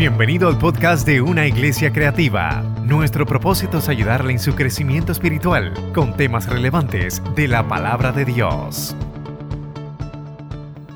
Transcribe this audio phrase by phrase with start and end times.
[0.00, 2.62] Bienvenido al podcast de Una Iglesia Creativa.
[2.86, 8.24] Nuestro propósito es ayudarle en su crecimiento espiritual con temas relevantes de la palabra de
[8.24, 8.96] Dios.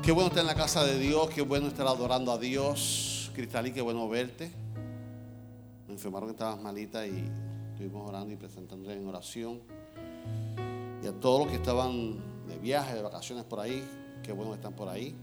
[0.01, 3.29] Qué bueno estar en la casa de Dios, qué bueno estar adorando a Dios.
[3.35, 4.49] Cristalí, qué bueno verte.
[5.85, 7.29] Me informaron que estabas malita y
[7.73, 9.59] estuvimos orando y presentando en oración.
[11.03, 13.87] Y a todos los que estaban de viaje, de vacaciones por ahí,
[14.23, 15.15] qué bueno que están por ahí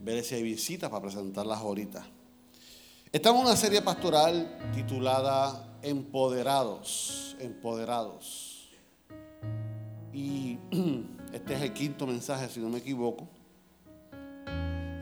[0.00, 2.06] ver si hay visitas para presentarlas ahorita.
[3.12, 8.70] Estamos en una serie pastoral titulada Empoderados, Empoderados.
[10.12, 10.58] Y
[11.32, 13.28] este es el quinto mensaje, si no me equivoco.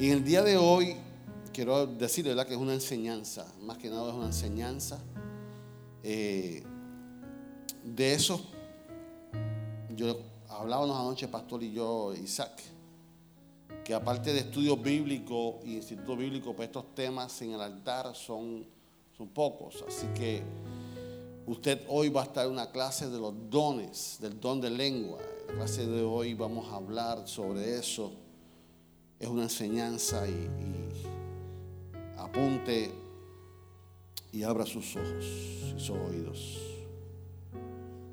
[0.01, 0.97] Y en el día de hoy
[1.53, 4.98] quiero decir que es una enseñanza, más que nada es una enseñanza.
[6.03, 6.62] Eh,
[7.84, 8.41] de eso,
[9.95, 12.77] yo hablábamos anoche, pastor y yo, Isaac
[13.88, 18.66] que aparte de estudios bíblicos y instituto bíblico, pues estos temas en el altar son,
[19.17, 19.83] son pocos.
[19.89, 20.42] Así que
[21.47, 25.20] usted hoy va a estar en una clase de los dones, del don de lengua.
[25.41, 28.12] En la clase de hoy vamos a hablar sobre eso.
[29.19, 32.92] Es una enseñanza y, y apunte
[34.34, 36.59] y abra sus ojos y sus oídos.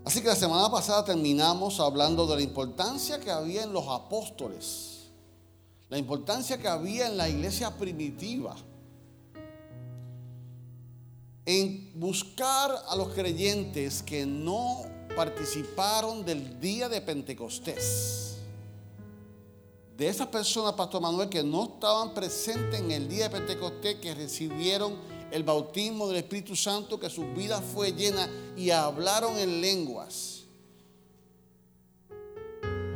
[0.06, 4.95] Así que la semana pasada terminamos hablando de la importancia que había en los apóstoles
[5.96, 8.54] la importancia que había en la iglesia primitiva
[11.46, 14.82] en buscar a los creyentes que no
[15.16, 18.40] participaron del día de Pentecostés.
[19.96, 24.14] De esas personas, Pastor Manuel, que no estaban presentes en el día de Pentecostés, que
[24.14, 24.98] recibieron
[25.32, 30.35] el bautismo del Espíritu Santo, que su vida fue llena y hablaron en lenguas.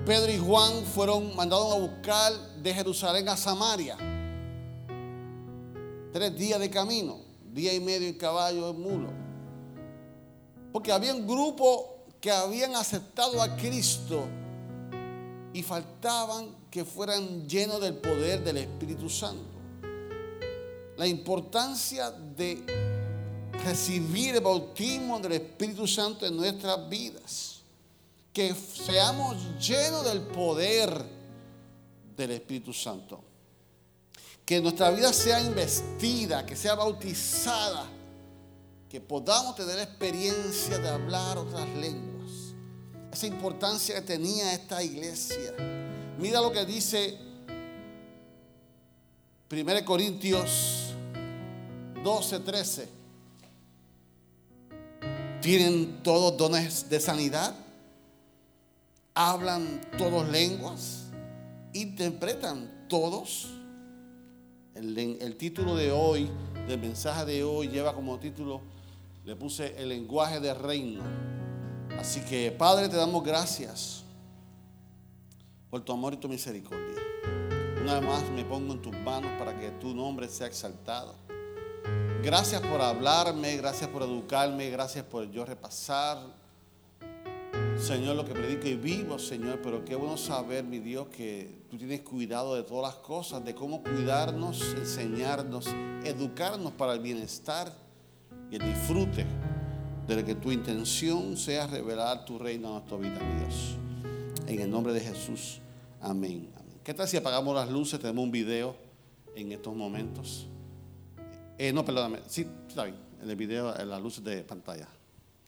[0.09, 3.95] Pedro y Juan fueron mandados a buscar de Jerusalén a Samaria.
[6.11, 7.19] Tres días de camino,
[7.53, 9.09] día y medio en caballo en mulo.
[10.73, 14.25] Porque había un grupo que habían aceptado a Cristo
[15.53, 19.59] y faltaban que fueran llenos del poder del Espíritu Santo.
[20.97, 22.66] La importancia de
[23.63, 27.59] recibir el bautismo del Espíritu Santo en nuestras vidas
[28.34, 31.03] que seamos llenos del poder
[32.16, 33.23] del Espíritu Santo.
[34.45, 37.85] Que nuestra vida sea investida, que sea bautizada,
[38.90, 42.31] que podamos tener experiencia de hablar otras lenguas.
[43.12, 45.53] Esa importancia que tenía esta iglesia.
[46.17, 47.17] Mira lo que dice
[49.51, 50.94] 1 Corintios
[52.03, 52.90] 12, 13.
[55.41, 57.56] ¿Tienen todos dones de sanidad?
[59.19, 61.07] Hablan todos lenguas,
[61.74, 63.50] interpretan todos.
[64.74, 66.31] El, título de hoy,
[66.69, 68.62] del mensaje de hoy, lleva como título,
[69.25, 71.03] le puse el lenguaje del reino.
[72.00, 74.06] Así que, Padre, te damos gracias
[75.69, 77.03] por tu amor y tu misericordia.
[77.81, 81.13] Una vez más me pongo en tus manos para que tu nombre sea exaltado.
[82.24, 86.40] Gracias por hablarme, gracias por educarme, gracias por yo repasar
[87.81, 91.78] Señor, lo que predico y vivo, Señor, pero qué bueno saber, mi Dios, que tú
[91.78, 95.67] tienes cuidado de todas las cosas, de cómo cuidarnos, enseñarnos,
[96.03, 97.73] educarnos para el bienestar
[98.51, 99.25] y el disfrute
[100.07, 103.78] de que tu intención sea revelar tu reino a nuestra vida, mi Dios.
[104.47, 105.61] En el nombre de Jesús,
[106.01, 106.50] amén.
[106.84, 108.00] ¿Qué tal si apagamos las luces?
[108.00, 108.75] Tenemos un video
[109.35, 110.47] en estos momentos.
[111.57, 112.19] Eh, no, perdóname.
[112.28, 112.97] Sí, está bien.
[113.22, 114.88] En el video, en las luces de pantalla.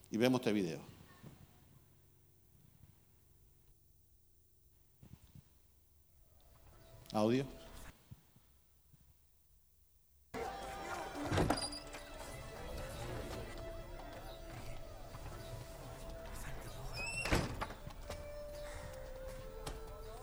[0.10, 0.91] Y vemos este video.
[7.14, 7.44] Audio.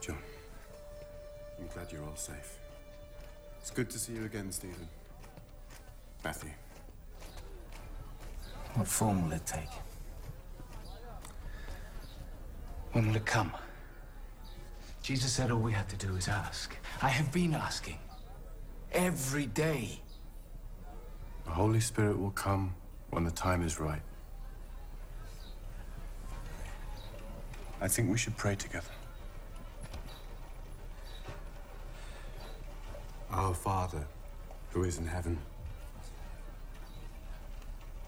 [0.00, 0.16] John,
[1.58, 2.58] I'm glad you're all safe.
[3.60, 4.88] It's good to see you again, Stephen.
[6.24, 6.50] Matthew.
[8.76, 9.68] What form will it take?
[12.92, 13.52] When will it come?
[15.08, 16.76] Jesus said all we had to do is ask.
[17.00, 17.96] I have been asking.
[18.92, 20.02] Every day.
[21.46, 22.74] The Holy Spirit will come
[23.08, 24.02] when the time is right.
[27.80, 28.90] I think we should pray together.
[33.30, 34.06] Our Father,
[34.72, 35.38] who is in heaven,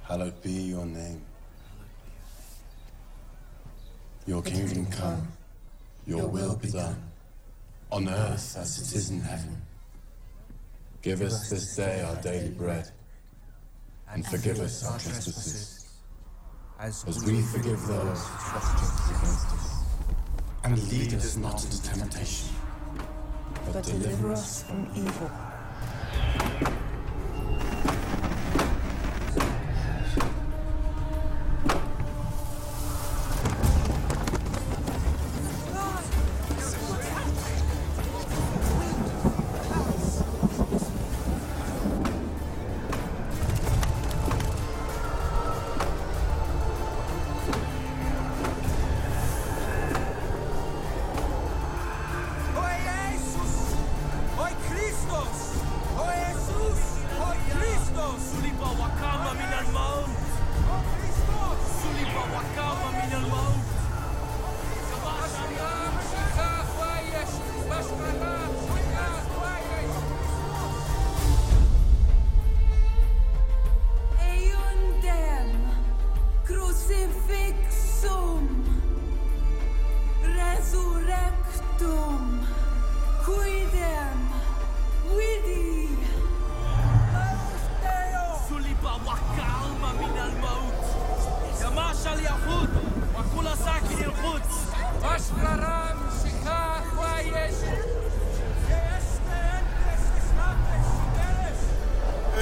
[0.03, 1.23] hallowed be your name.
[4.27, 5.40] Your kingdom come.
[6.11, 7.01] Your will be done,
[7.93, 9.63] on earth as it is in heaven.
[11.03, 12.91] Give us this day our daily bread,
[14.11, 15.89] and forgive us our trespasses,
[16.81, 19.85] as we forgive those who trespass against us.
[20.65, 22.57] And lead us not into temptation,
[23.73, 25.31] but deliver us from evil.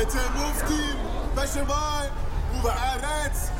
[0.00, 0.96] اتموفتیم
[1.36, 2.08] بشه مای
[2.52, 3.50] بو و عرت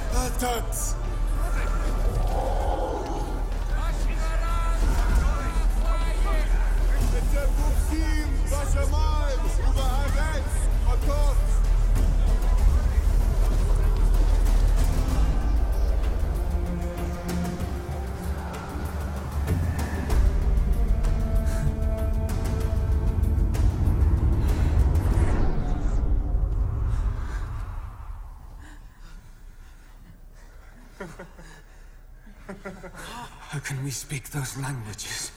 [33.99, 35.33] speak those languages?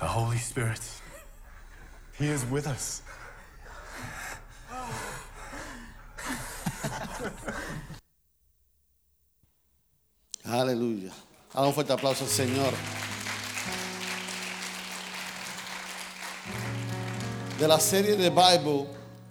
[0.00, 0.80] The Holy Spirit,
[2.18, 3.02] He is with us.
[10.44, 11.12] Aleluya.
[11.54, 12.74] Haga un fuerte aplauso al Señor.
[17.58, 18.88] De la serie de Bible,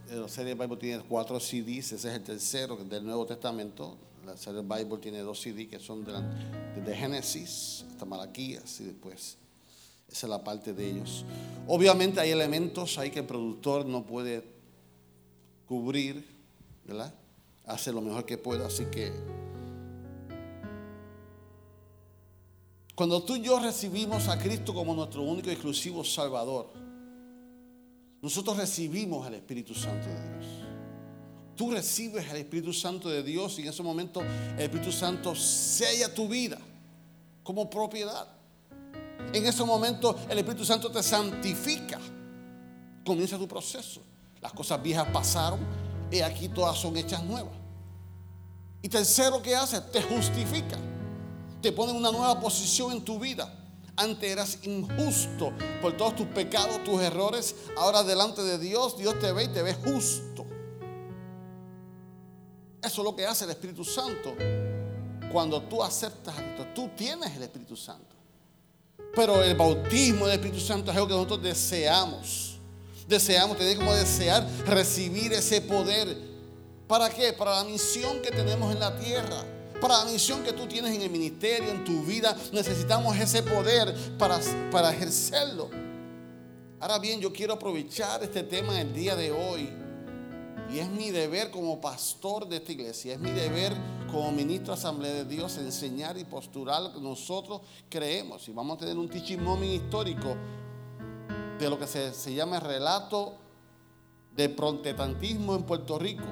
[0.10, 3.98] eh, la serie de Bible tiene cuatro CDs, ese es el tercero del Nuevo Testamento.
[4.25, 6.22] La serie Bible tiene dos CDs que son de la-
[6.75, 9.38] desde Génesis hasta Malaquías y después.
[10.10, 11.25] Esa es la parte de ellos.
[11.68, 14.44] Obviamente hay elementos ahí que el productor no puede
[15.68, 16.25] cubrir,
[16.86, 17.14] ¿verdad?
[17.66, 19.12] Hace lo mejor que pueda, así que
[22.96, 26.70] Cuando tú y yo recibimos a Cristo como nuestro único y exclusivo Salvador,
[28.22, 30.46] nosotros recibimos el Espíritu Santo de Dios.
[31.55, 36.13] Tú recibes el Espíritu Santo de Dios y en ese momento el Espíritu Santo sella
[36.13, 36.57] tu vida
[37.44, 38.27] como propiedad.
[39.33, 42.00] En ese momento el Espíritu Santo te santifica.
[43.05, 44.01] Comienza tu proceso.
[44.41, 45.59] Las cosas viejas pasaron
[46.11, 47.53] y aquí todas son hechas nuevas.
[48.81, 49.79] Y tercero, ¿qué hace?
[49.79, 50.77] Te justifica
[51.63, 53.51] te pone en una nueva posición en tu vida.
[53.95, 57.55] Antes eras injusto por todos tus pecados, tus errores.
[57.77, 60.43] Ahora delante de Dios, Dios te ve y te ve justo.
[62.84, 64.36] Eso es lo que hace el Espíritu Santo.
[65.32, 68.13] Cuando tú aceptas a Cristo, tú tienes el Espíritu Santo.
[69.16, 72.58] Pero el bautismo del Espíritu Santo es algo que nosotros deseamos.
[73.08, 76.16] Deseamos, tener como desear recibir ese poder.
[76.88, 77.32] ¿Para qué?
[77.32, 79.46] Para la misión que tenemos en la tierra.
[79.80, 82.36] Para la misión que tú tienes en el ministerio, en tu vida.
[82.52, 84.40] Necesitamos ese poder para,
[84.72, 85.70] para ejercerlo.
[86.80, 89.83] Ahora bien, yo quiero aprovechar este tema el día de hoy.
[90.72, 93.74] Y es mi deber como pastor de esta iglesia, es mi deber
[94.10, 98.48] como ministro de Asamblea de Dios enseñar y posturar lo que nosotros creemos.
[98.48, 100.36] Y vamos a tener un teaching moment histórico
[101.60, 103.36] de lo que se, se llama el relato
[104.36, 106.25] de protestantismo en Puerto Rico.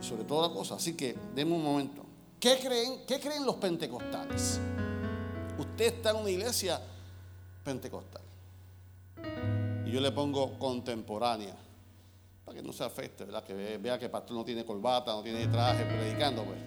[0.00, 0.76] Y sobre toda la cosa.
[0.76, 2.04] Así que denme un momento.
[2.38, 4.60] ¿Qué creen, ¿Qué creen los pentecostales?
[5.58, 6.80] Usted está en una iglesia
[7.64, 8.22] pentecostal.
[9.86, 11.56] Y yo le pongo contemporánea.
[12.44, 13.42] Para que no se afecte, ¿verdad?
[13.44, 16.58] Que ve- vea que el pastor no tiene corbata, no tiene traje predicando, pues.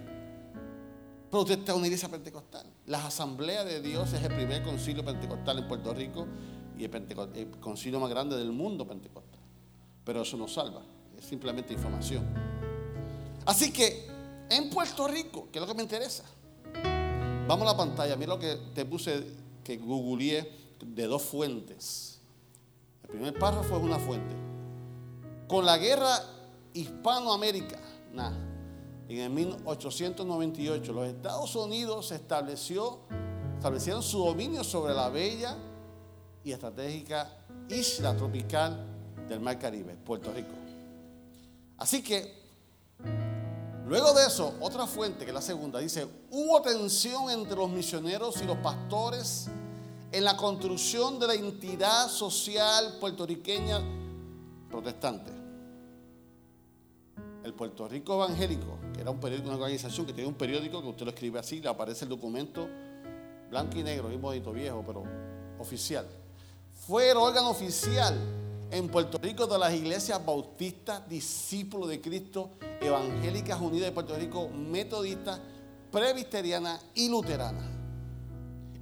[1.30, 2.66] Pero usted está en una iglesia pentecostal.
[2.86, 6.26] La Asamblea de Dios es el primer concilio pentecostal en Puerto Rico
[6.78, 6.96] y el,
[7.36, 9.40] el concilio más grande del mundo pentecostal.
[10.06, 10.82] Pero eso no salva,
[11.18, 12.26] es simplemente información.
[13.46, 14.08] Así que
[14.50, 16.24] en Puerto Rico, que es lo que me interesa,
[17.48, 19.22] vamos a la pantalla, mira lo que te puse,
[19.64, 22.22] que googleé de dos fuentes.
[23.04, 24.34] El primer párrafo es una fuente.
[25.48, 26.22] Con la guerra
[26.74, 28.34] hispanoamericana,
[29.08, 33.00] en el 1898, los Estados Unidos estableció,
[33.56, 35.56] establecieron su dominio sobre la bella
[36.44, 37.32] y estratégica
[37.70, 38.86] isla tropical
[39.30, 40.52] del Mar Caribe, Puerto Rico.
[41.78, 42.44] Así que,
[43.86, 48.42] luego de eso, otra fuente, que es la segunda, dice, hubo tensión entre los misioneros
[48.42, 49.48] y los pastores
[50.12, 53.82] en la construcción de la entidad social puertorriqueña
[54.70, 55.37] protestante.
[57.48, 60.88] El Puerto Rico Evangélico, que era un periódico, una organización que tenía un periódico que
[60.90, 62.68] usted lo escribe así, le aparece el documento
[63.50, 65.06] blanco y negro, bien bonito, viejo, pero
[65.58, 66.06] oficial.
[66.86, 68.20] Fue el órgano oficial
[68.70, 72.50] en Puerto Rico de las iglesias bautistas, discípulos de Cristo,
[72.82, 75.40] evangélicas unidas de Puerto Rico, metodistas,
[75.90, 77.64] presbiterianas y luteranas.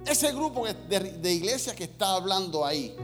[0.04, 2.96] Ese grupo de, de iglesias que está hablando ahí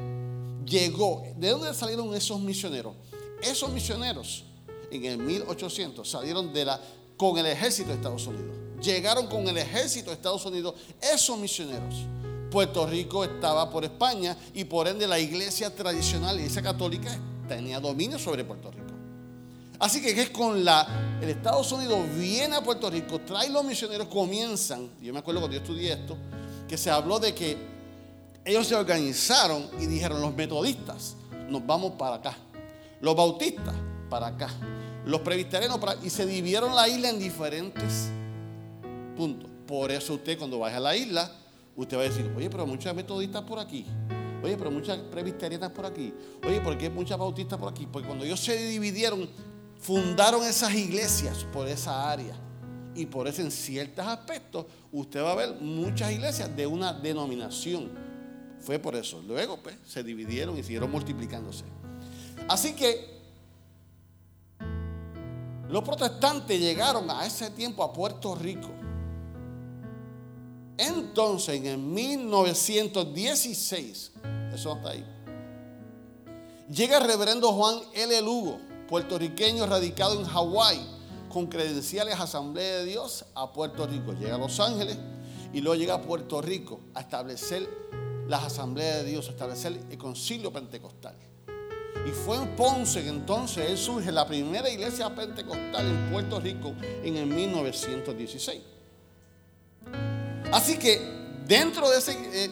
[0.67, 1.23] llegó.
[1.37, 2.95] ¿De dónde salieron esos misioneros?
[3.41, 4.47] Esos misioneros
[4.93, 6.81] en el 1800 salieron de la,
[7.17, 8.57] con el ejército de Estados Unidos.
[8.83, 11.95] Llegaron con el ejército de Estados Unidos esos misioneros.
[12.51, 17.17] Puerto Rico estaba por España y por ende la iglesia tradicional, la iglesia católica,
[17.49, 18.93] tenía dominio sobre Puerto Rico.
[19.79, 24.07] Así que es con la, el Estados Unidos viene a Puerto Rico, trae los misioneros,
[24.07, 26.17] comienzan, yo me acuerdo cuando yo estudié esto,
[26.69, 27.57] que se habló de que
[28.45, 31.17] ellos se organizaron y dijeron, los metodistas,
[31.49, 32.37] nos vamos para acá,
[33.01, 33.75] los bautistas,
[34.09, 34.51] para acá,
[35.05, 38.09] los presbiterianos, y se dividieron la isla en diferentes
[39.17, 39.51] puntos.
[39.67, 41.31] Por eso usted cuando vaya a la isla,
[41.77, 43.87] usted va a decir, oye, pero muchas metodistas por aquí.
[44.43, 46.13] Oye, pero muchas presbiterianas por aquí.
[46.45, 47.87] Oye, ¿por qué muchas bautistas por aquí?
[47.91, 49.29] Porque cuando ellos se dividieron,
[49.79, 52.35] fundaron esas iglesias por esa área.
[52.95, 57.91] Y por eso en ciertos aspectos usted va a ver muchas iglesias de una denominación.
[58.61, 59.23] Fue por eso.
[59.27, 61.65] Luego pues, se dividieron y siguieron multiplicándose.
[62.49, 63.12] Así que
[65.73, 68.69] los protestantes llegaron a ese tiempo a Puerto Rico.
[70.77, 74.13] Entonces, en el 1916,
[74.53, 75.03] eso está ahí,
[76.71, 78.21] llega el reverendo Juan L.
[78.21, 80.87] Lugo, puertorriqueño radicado en Hawái,
[81.31, 84.13] con credenciales Asamblea de Dios a Puerto Rico.
[84.13, 84.99] Llega a Los Ángeles
[85.55, 87.67] y luego llega a Puerto Rico a establecer
[88.29, 91.17] las Asambleas de Dios, a establecer el concilio pentecostal.
[92.07, 97.17] Y fue en Ponce que entonces surge la primera iglesia pentecostal en Puerto Rico en
[97.17, 98.61] el 1916.
[100.53, 101.01] Así que
[101.47, 102.51] dentro de, eh,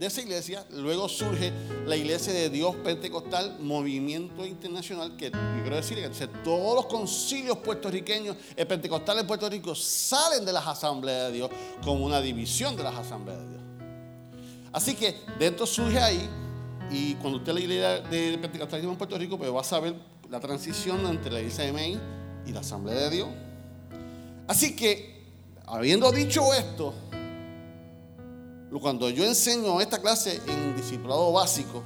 [0.00, 1.52] de esa iglesia, luego surge
[1.84, 7.58] la iglesia de Dios Pentecostal, movimiento internacional, que yo quiero decir que todos los concilios
[7.58, 11.50] puertorriqueños, el pentecostal en Puerto Rico, salen de las asambleas de Dios
[11.84, 13.62] como una división de las asambleas de Dios.
[14.72, 16.26] Así que dentro surge ahí,
[16.90, 19.94] y cuando usted la idea de pentecostalismo en Puerto Rico, pues va a saber
[20.28, 22.00] la transición entre la iglesia de Maine
[22.46, 23.28] y la asamblea de Dios.
[24.48, 25.24] Así que,
[25.66, 26.92] habiendo dicho esto,
[28.80, 31.82] cuando yo enseño esta clase en discipulado básico,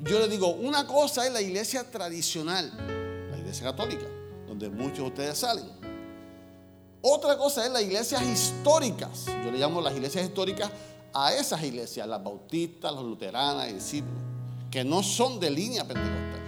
[0.00, 2.70] yo le digo, una cosa es la iglesia tradicional,
[3.30, 4.04] la iglesia católica,
[4.46, 5.64] donde muchos de ustedes salen.
[7.00, 9.26] Otra cosa es las iglesias históricas.
[9.44, 10.70] Yo le llamo las iglesias históricas
[11.18, 14.20] a esas iglesias, las bautistas, las luteranas, discípulos,
[14.70, 16.42] que no son de línea pentecostal.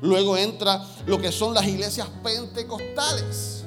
[0.00, 3.64] Luego entra lo que son las iglesias pentecostales.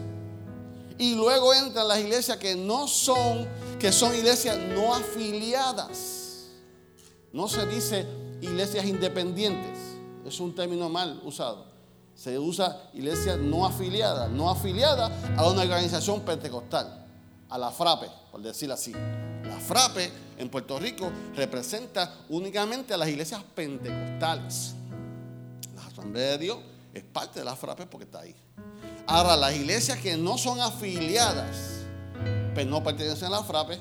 [0.97, 3.47] Y luego entran las iglesias que no son,
[3.79, 6.47] que son iglesias no afiliadas.
[7.31, 8.07] No se dice
[8.41, 9.77] iglesias independientes.
[10.25, 11.67] Es un término mal usado.
[12.15, 14.27] Se usa iglesia no afiliada.
[14.27, 17.05] No afiliada a una organización pentecostal.
[17.49, 18.91] A la FRAPE, por decirlo así.
[18.91, 24.73] La FRAPE en Puerto Rico representa únicamente a las iglesias pentecostales.
[25.75, 26.57] La Asamblea de Dios
[26.93, 28.35] es parte de la FRAPE porque está ahí.
[29.05, 31.83] Ahora, las iglesias que no son afiliadas,
[32.53, 33.77] pues no pertenecen a la FRAPE,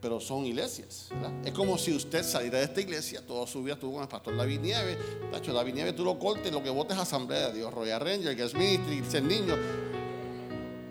[0.00, 1.08] pero son iglesias.
[1.44, 4.36] Es como si usted saliera de esta iglesia, toda su vida estuvo con el pastor
[4.36, 4.98] David Nieves.
[5.32, 8.36] Tacho, David Nieves, tú lo cortes, lo que votes es Asamblea de Dios, Royal Ranger,
[8.36, 9.54] Guest Ministry, ser niño.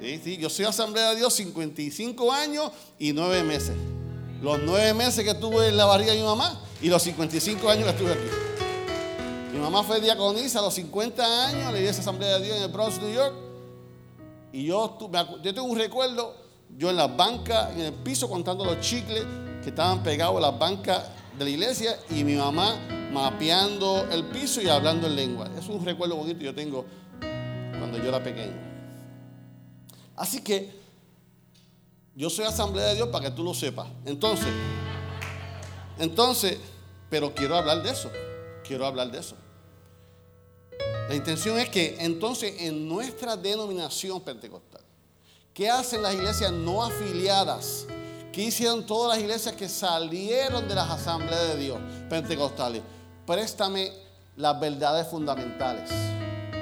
[0.02, 3.76] Sí, sí, yo soy Asamblea de Dios 55 años y 9 meses.
[4.42, 7.86] Los 9 meses que estuve en la barriga de mi mamá y los 55 años
[7.86, 8.30] que estuve aquí.
[9.52, 12.64] Mi mamá fue diaconisa a los 50 años, le di esa Asamblea de Dios en
[12.64, 13.34] el Bronx, New York.
[14.54, 14.98] Y yo,
[15.44, 16.36] yo tengo un recuerdo,
[16.78, 19.26] yo en las bancas, en el piso, contando los chicles
[19.64, 21.06] que estaban pegados a las bancas
[21.38, 22.76] de la iglesia y mi mamá
[23.12, 25.50] mapeando el piso y hablando en lengua.
[25.58, 26.86] Es un recuerdo bonito que yo tengo
[27.80, 28.56] cuando yo era pequeño.
[30.16, 30.87] Así que
[32.18, 33.88] yo soy asamblea de Dios para que tú lo sepas.
[34.04, 34.48] Entonces,
[36.00, 36.58] entonces,
[37.12, 38.10] pero quiero hablar de eso.
[38.68, 39.36] Quiero hablar de eso.
[41.08, 44.82] La intención es que entonces en nuestra denominación pentecostal,
[45.54, 47.86] ¿qué hacen las iglesias no afiliadas?
[48.34, 52.82] ¿Qué hicieron todas las iglesias que salieron de las asambleas de Dios pentecostales?
[53.28, 53.92] Préstame
[54.36, 55.92] las verdades fundamentales.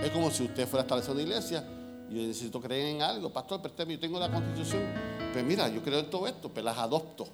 [0.04, 1.66] Es como si usted fuera a establecer una iglesia
[2.10, 3.32] yo necesito creer en algo.
[3.32, 5.15] Pastor, préstame, yo tengo la constitución.
[5.36, 7.27] Pues mira, yo creo en todo esto, pues las adopto.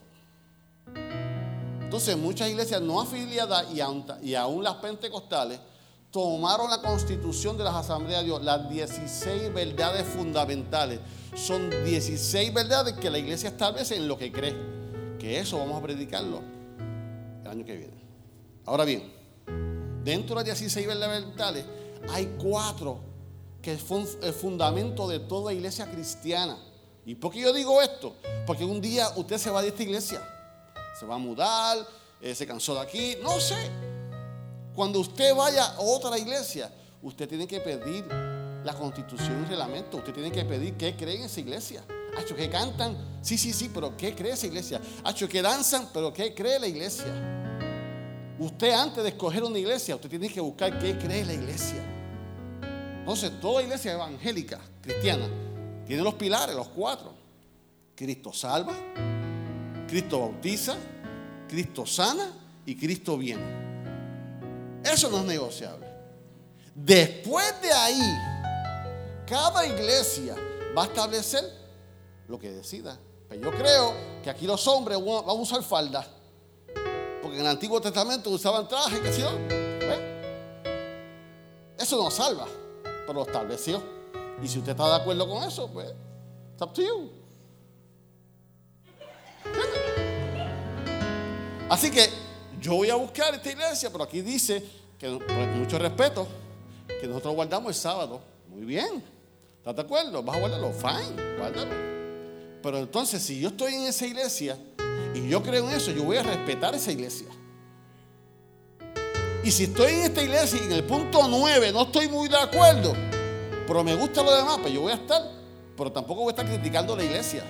[1.84, 5.60] Entonces muchas iglesias no afiliadas y aún, y aún las pentecostales
[6.10, 11.00] tomaron la constitución de las asambleas de Dios, las 16 verdades fundamentales.
[11.36, 14.56] Son 16 verdades que la iglesia establece en lo que cree.
[15.20, 16.42] Que eso vamos a predicarlo
[17.44, 18.02] el año que viene.
[18.66, 19.14] Ahora bien,
[20.04, 21.66] dentro de las 16 verdades fundamentales
[22.10, 22.98] hay cuatro
[23.62, 26.58] que son el fundamento de toda iglesia cristiana.
[27.06, 28.16] ¿Y por qué yo digo esto?
[28.46, 30.22] Porque un día usted se va de esta iglesia,
[31.00, 31.78] se va a mudar,
[32.22, 33.70] eh, se cansó de aquí, no sé.
[34.76, 38.06] Cuando usted vaya a otra iglesia, usted tiene que pedir
[38.64, 39.98] la constitución y reglamento.
[39.98, 41.84] Usted tiene que pedir qué cree en esa iglesia.
[42.18, 44.82] Hacho, que cantan, sí, sí, sí, pero ¿qué cree esa iglesia?
[45.04, 47.08] Hacho, que danzan, pero ¿qué cree la iglesia?
[48.38, 51.82] Usted antes de escoger una iglesia, usted tiene que buscar qué cree la iglesia.
[53.00, 55.28] Entonces, toda iglesia evangélica, cristiana,
[55.92, 57.14] tiene los pilares, los cuatro.
[57.94, 58.74] Cristo salva,
[59.90, 60.78] Cristo bautiza,
[61.50, 62.32] Cristo sana
[62.66, 63.44] y Cristo viene.
[64.86, 65.86] Eso no es negociable.
[66.74, 68.18] Después de ahí,
[69.28, 70.34] cada iglesia
[70.78, 71.44] va a establecer
[72.30, 72.98] lo que decida.
[73.28, 73.94] Pero yo creo
[74.24, 76.08] que aquí los hombres van a usar falda.
[77.22, 79.32] Porque en el Antiguo Testamento usaban trajes, que si no,
[81.78, 82.48] Eso no salva,
[82.82, 84.01] pero lo estableció.
[84.44, 85.88] Y si usted está de acuerdo con eso, pues,
[86.54, 86.72] it's up.
[91.70, 92.10] Así que
[92.60, 94.64] yo voy a buscar esta iglesia, pero aquí dice
[95.00, 96.28] que, con mucho respeto,
[97.00, 98.22] que nosotros guardamos el sábado.
[98.50, 99.04] Muy bien.
[99.58, 100.22] ¿Estás de acuerdo?
[100.22, 100.74] ¿Vas a guardarlo?
[100.74, 101.72] Fine, guárdalo.
[102.62, 104.58] Pero entonces, si yo estoy en esa iglesia
[105.16, 107.28] y yo creo en eso, yo voy a respetar esa iglesia.
[109.44, 112.38] Y si estoy en esta iglesia y en el punto 9 no estoy muy de
[112.38, 112.94] acuerdo,
[113.68, 115.22] pero me gusta lo demás, pues yo voy a estar,
[115.78, 117.44] pero tampoco voy a estar criticando la iglesia.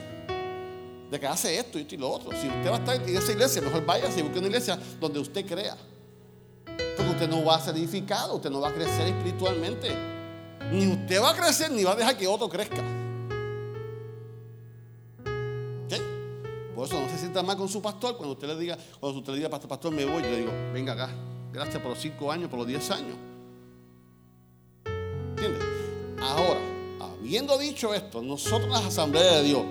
[1.10, 2.32] De que hace esto y esto y lo otro.
[2.32, 5.20] Si usted va a estar en esa iglesia, mejor vaya y busque una iglesia donde
[5.20, 5.76] usted crea.
[6.66, 9.90] Porque usted no va a ser edificado, usted no va a crecer espiritualmente.
[10.72, 12.82] Ni usted va a crecer, ni va a dejar que otro crezca.
[16.82, 19.34] Por eso no se sienta mal con su pastor cuando usted le diga, cuando usted
[19.34, 21.10] le diga, pastor, pastor, me voy, yo le digo, venga acá,
[21.54, 23.16] gracias por los cinco años, por los diez años.
[26.22, 26.60] Ahora,
[27.00, 29.64] habiendo dicho esto, nosotros las asambleas de Dios,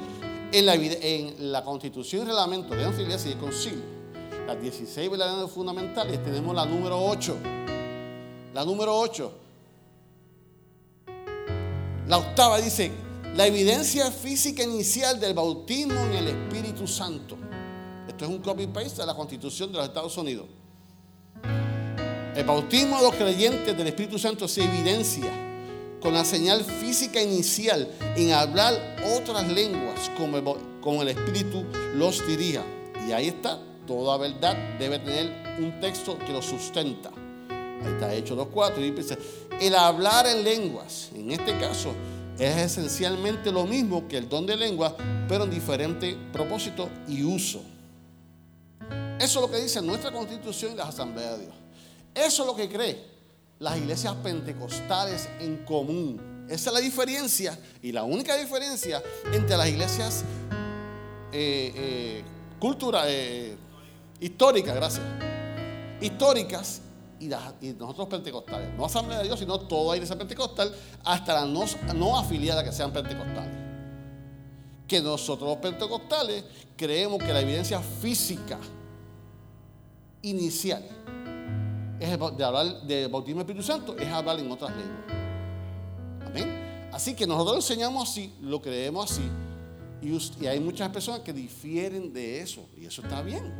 [0.53, 3.85] en la, en la constitución y reglamento de nuestra iglesia y el concilio,
[4.49, 7.37] las 16 verdades fundamentales, tenemos la número 8.
[8.53, 9.33] La número 8.
[12.09, 12.91] La octava dice,
[13.37, 17.37] la evidencia física inicial del bautismo en el Espíritu Santo.
[18.09, 20.47] Esto es un copy-paste de la Constitución de los Estados Unidos.
[22.35, 25.50] El bautismo de los creyentes del Espíritu Santo se evidencia
[26.01, 30.11] con la señal física inicial en hablar otras lenguas
[30.81, 32.65] como el, Espíritu los dirija.
[33.07, 37.11] Y ahí está, toda verdad debe tener un texto que lo sustenta.
[37.49, 39.19] Ahí está hecho 2.4
[39.61, 41.93] y el hablar en lenguas, en este caso,
[42.39, 44.97] es esencialmente lo mismo que el don de lengua,
[45.29, 47.61] pero en diferente propósito y uso.
[49.19, 51.55] Eso es lo que dice nuestra constitución y las asambleas de Dios.
[52.15, 53.10] Eso es lo que cree
[53.61, 56.47] las iglesias pentecostales en común.
[56.49, 59.01] Esa es la diferencia y la única diferencia
[59.33, 60.25] entre las iglesias
[61.33, 62.25] eh, eh,
[62.59, 63.57] cultura, eh,
[64.19, 65.05] históricas, gracias,
[66.01, 66.81] históricas
[67.21, 68.75] y, las- y nosotros pentecostales.
[68.77, 72.93] No asamblea de Dios, sino toda iglesia pentecostal, hasta las no, no afiliadas que sean
[72.93, 73.55] pentecostales.
[74.89, 76.45] Que nosotros los pentecostales
[76.77, 78.59] creemos que la evidencia física
[80.23, 80.83] inicial
[82.01, 85.05] es de hablar del bautismo del Espíritu Santo, es hablar en otras lenguas.
[86.27, 86.89] Amén.
[86.93, 89.23] Así que nosotros lo enseñamos así, lo creemos así.
[90.03, 92.67] Y hay muchas personas que difieren de eso.
[92.77, 93.53] Y eso está bien.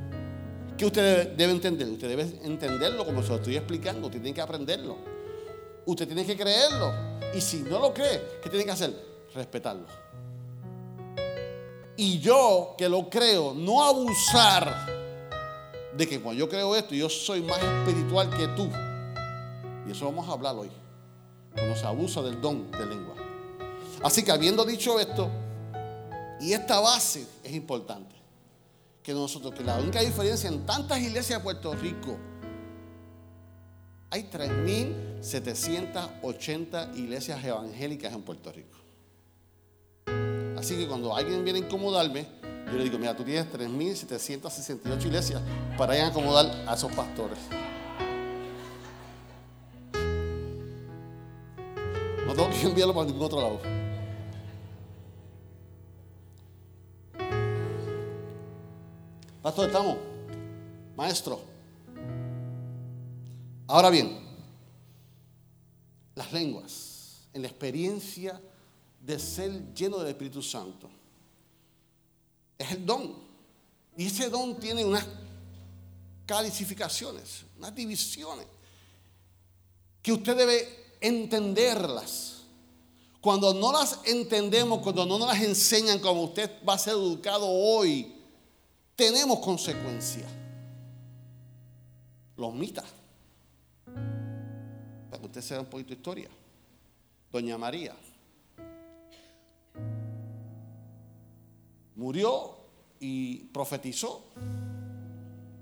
[0.77, 1.87] ¿Qué usted debe entender?
[1.89, 4.07] Usted debe entenderlo como se lo estoy explicando.
[4.07, 4.97] Usted tiene que aprenderlo.
[5.85, 6.93] Usted tiene que creerlo.
[7.35, 8.95] Y si no lo cree, ¿qué tiene que hacer?
[9.35, 9.87] Respetarlo.
[11.97, 15.00] Y yo que lo creo, no abusar
[15.97, 18.69] de que cuando yo creo esto, yo soy más espiritual que tú.
[19.87, 20.71] Y eso vamos a hablar hoy.
[21.55, 23.15] Cuando se abusa del don de lengua.
[24.03, 25.31] Así que habiendo dicho esto,
[26.41, 28.15] y esta base es importante,
[29.03, 32.17] que nosotros, que la única diferencia en tantas iglesias de Puerto Rico,
[34.11, 38.79] hay 3.000 780 iglesias evangélicas en Puerto Rico.
[40.59, 42.27] Así que cuando alguien viene a incomodarme,
[42.71, 45.43] yo le digo, mira, tú tienes 3.768 iglesias
[45.77, 47.39] para ir a acomodar a esos pastores.
[52.27, 53.61] No tengo que enviarlo para ningún otro lado.
[59.43, 59.97] Pastor, estamos.
[60.97, 61.41] Maestro.
[63.67, 64.21] Ahora bien,
[66.15, 68.41] las lenguas, en la experiencia
[69.01, 70.89] de ser lleno del Espíritu Santo,
[72.61, 73.15] es el don.
[73.97, 75.07] Y ese don tiene unas
[76.27, 78.47] calificaciones, unas divisiones,
[80.03, 82.43] que usted debe entenderlas.
[83.21, 87.47] Cuando no las entendemos, cuando no nos las enseñan como usted va a ser educado
[87.49, 88.15] hoy,
[88.95, 90.31] tenemos consecuencias.
[92.37, 92.85] Los mitas.
[95.11, 96.29] Para que usted se un poquito de historia.
[97.33, 97.95] Doña María.
[102.01, 102.57] Murió
[102.99, 104.25] y profetizó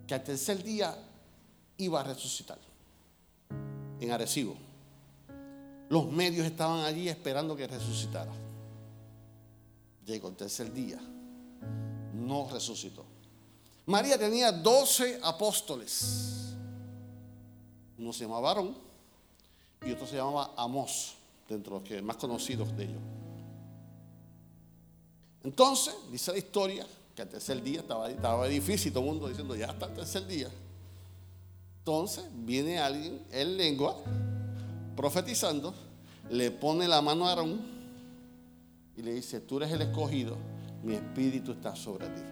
[0.07, 0.97] que al tercer día
[1.79, 2.59] iba a resucitar
[3.99, 4.55] en Arecibo.
[5.89, 8.31] Los medios estaban allí esperando que resucitara.
[10.07, 11.01] Llegó el tercer día,
[12.15, 13.05] no resucitó.
[13.87, 16.55] María tenía 12 apóstoles.
[17.99, 18.77] Uno se llamaba Aarón
[19.85, 21.17] y otro se llamaba Amós,
[21.49, 23.03] dentro de los que más conocidos de ellos.
[25.49, 29.65] Entonces, dice la historia, que al tercer día estaba, difícil, todo el mundo diciendo, ya
[29.65, 30.51] está el tercer día.
[31.79, 33.97] Entonces, viene alguien en lengua,
[34.95, 35.73] profetizando,
[36.29, 37.63] le pone la mano a Aarón
[38.95, 40.37] y le dice, tú eres el escogido,
[40.83, 42.23] mi espíritu está sobre ti.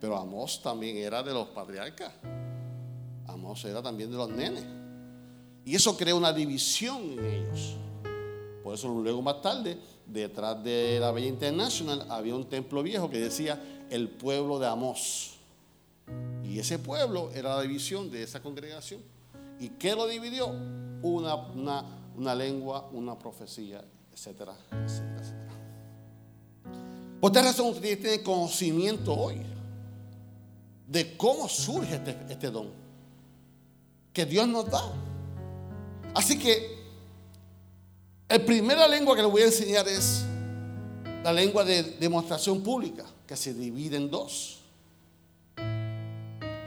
[0.00, 2.12] Pero Amós también era de los patriarcas.
[3.28, 4.64] Amós era también de los nenes.
[5.64, 7.76] Y eso crea una división en ellos.
[8.64, 13.18] Por eso luego más tarde, detrás de la Bella International, había un templo viejo que
[13.18, 15.34] decía el pueblo de Amós.
[16.44, 19.00] Y ese pueblo era la división de esa congregación.
[19.60, 20.48] ¿Y qué lo dividió?
[21.02, 21.36] Una,
[22.16, 25.52] una, lengua, una profecía, etcétera, etcétera, etcétera.
[27.20, 29.40] Por esta razón usted tiene conocimiento hoy
[30.88, 32.68] de cómo surge este, este don
[34.12, 34.82] que Dios nos da.
[36.14, 36.81] Así que
[38.34, 40.22] el primera lengua que le voy a enseñar es
[41.22, 44.58] la lengua de demostración pública, que se divide en dos.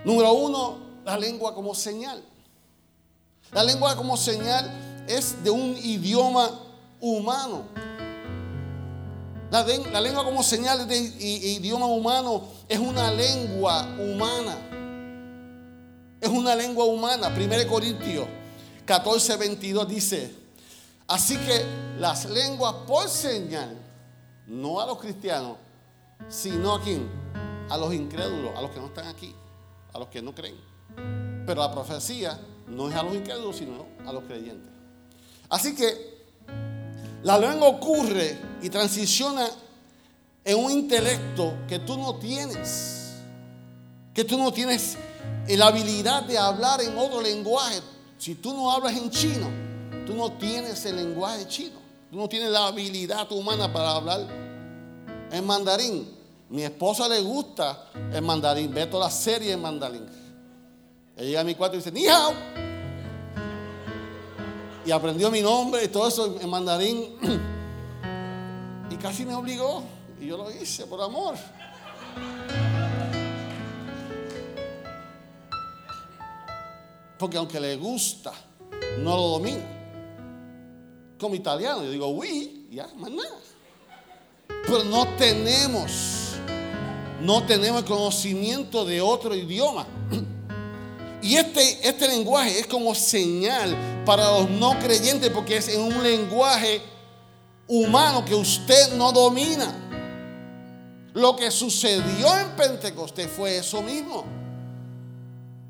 [0.05, 2.23] Número uno, la lengua como señal.
[3.51, 4.71] La lengua como señal
[5.07, 6.51] es de un idioma
[6.99, 7.63] humano.
[9.51, 14.57] La, de- la lengua como señal de i- idioma humano es una lengua humana.
[16.21, 17.29] Es una lengua humana.
[17.35, 18.27] 1 Corintios
[18.85, 20.31] 14, 22 dice,
[21.07, 21.65] así que
[21.99, 23.77] las lenguas por señal,
[24.47, 25.57] no a los cristianos,
[26.29, 27.09] sino a quién?
[27.69, 29.33] A los incrédulos, a los que no están aquí,
[29.93, 30.55] a los que no creen.
[31.45, 34.71] Pero la profecía no es a los incrédulos, sino a los creyentes.
[35.49, 36.15] Así que
[37.23, 39.47] la lengua ocurre y transiciona
[40.43, 43.13] en un intelecto que tú no tienes.
[44.13, 44.97] Que tú no tienes
[45.47, 47.81] la habilidad de hablar en otro lenguaje.
[48.17, 49.64] Si tú no hablas en chino,
[50.05, 51.85] tú no tienes el lenguaje chino.
[52.11, 54.21] Tú no tienes la habilidad humana para hablar
[55.31, 56.15] en mandarín.
[56.49, 58.73] Mi esposa le gusta el mandarín.
[58.73, 60.05] Ve toda la serie en mandarín.
[61.17, 62.33] Ella llega a mi cuarto y dice, ni hao.
[64.85, 67.15] Y aprendió mi nombre y todo eso en mandarín.
[68.87, 69.83] Y casi me obligó.
[70.21, 71.35] Y yo lo hice por amor.
[77.17, 78.31] Porque aunque le gusta,
[78.99, 79.74] no lo domina.
[81.19, 83.39] Como italiano, yo digo, oui, ya, más nada.
[84.47, 86.33] Pero no tenemos,
[87.21, 89.85] no tenemos conocimiento de otro idioma.
[91.21, 93.75] Y este, este lenguaje es como señal
[94.05, 96.83] para los no creyentes porque es en un lenguaje
[97.67, 99.73] humano que usted no domina.
[101.15, 104.23] Lo que sucedió en Pentecostés fue eso mismo.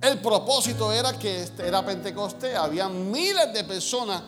[0.02, 4.22] El propósito era que este era Pentecostés, había miles de personas.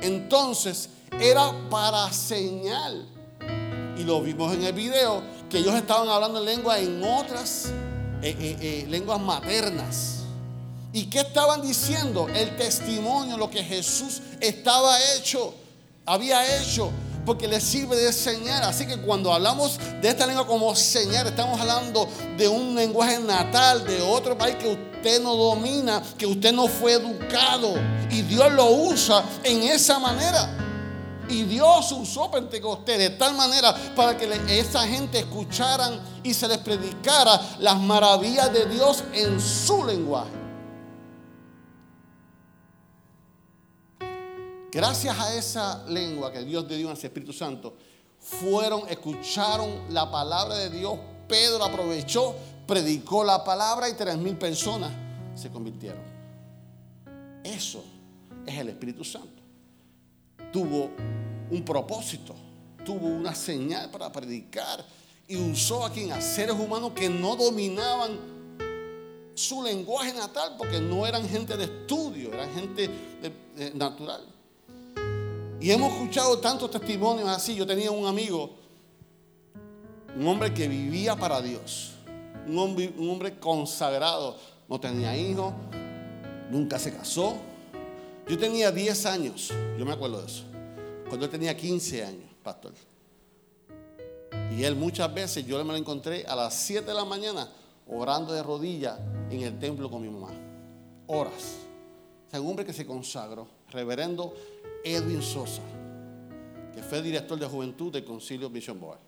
[0.00, 3.06] Entonces era para señal.
[3.96, 7.72] Y lo vimos en el video que ellos estaban hablando en lengua en otras
[8.22, 10.18] eh, eh, eh, lenguas maternas.
[10.92, 12.28] ¿Y qué estaban diciendo?
[12.28, 15.54] El testimonio, lo que Jesús estaba hecho,
[16.06, 16.90] había hecho.
[17.28, 18.62] Porque le sirve de señal.
[18.62, 23.86] Así que cuando hablamos de esta lengua como señal, estamos hablando de un lenguaje natal
[23.86, 27.74] de otro país que usted no domina, que usted no fue educado.
[28.10, 30.48] Y Dios lo usa en esa manera.
[31.28, 34.26] Y Dios usó Pentecostés de tal manera para que
[34.58, 40.37] esa gente escucharan y se les predicara las maravillas de Dios en su lenguaje.
[44.70, 47.74] Gracias a esa lengua que Dios le dio a ese Espíritu Santo,
[48.20, 50.98] fueron, escucharon la palabra de Dios.
[51.26, 52.34] Pedro aprovechó,
[52.66, 54.92] predicó la palabra y tres mil personas
[55.34, 56.02] se convirtieron.
[57.42, 57.82] Eso
[58.46, 59.42] es el Espíritu Santo.
[60.52, 60.90] Tuvo
[61.50, 62.34] un propósito,
[62.84, 64.84] tuvo una señal para predicar
[65.26, 68.18] y usó a quien a seres humanos que no dominaban
[69.34, 72.90] su lenguaje natal porque no eran gente de estudio, eran gente
[73.74, 74.37] natural.
[75.60, 77.56] Y hemos escuchado tantos testimonios así.
[77.56, 78.50] Yo tenía un amigo,
[80.16, 81.94] un hombre que vivía para Dios,
[82.46, 84.36] un hombre, un hombre consagrado,
[84.68, 85.52] no tenía hijos,
[86.50, 87.36] nunca se casó.
[88.28, 90.44] Yo tenía 10 años, yo me acuerdo de eso,
[91.08, 92.74] cuando él tenía 15 años, pastor.
[94.56, 97.50] Y él muchas veces, yo me lo encontré a las 7 de la mañana
[97.88, 98.98] orando de rodillas
[99.30, 100.30] en el templo con mi mamá.
[101.06, 101.56] Horas.
[102.26, 104.34] O sea, un hombre que se consagró, reverendo
[104.84, 105.62] Edwin Sosa,
[106.74, 109.00] que fue director de juventud del Concilio Mission Board.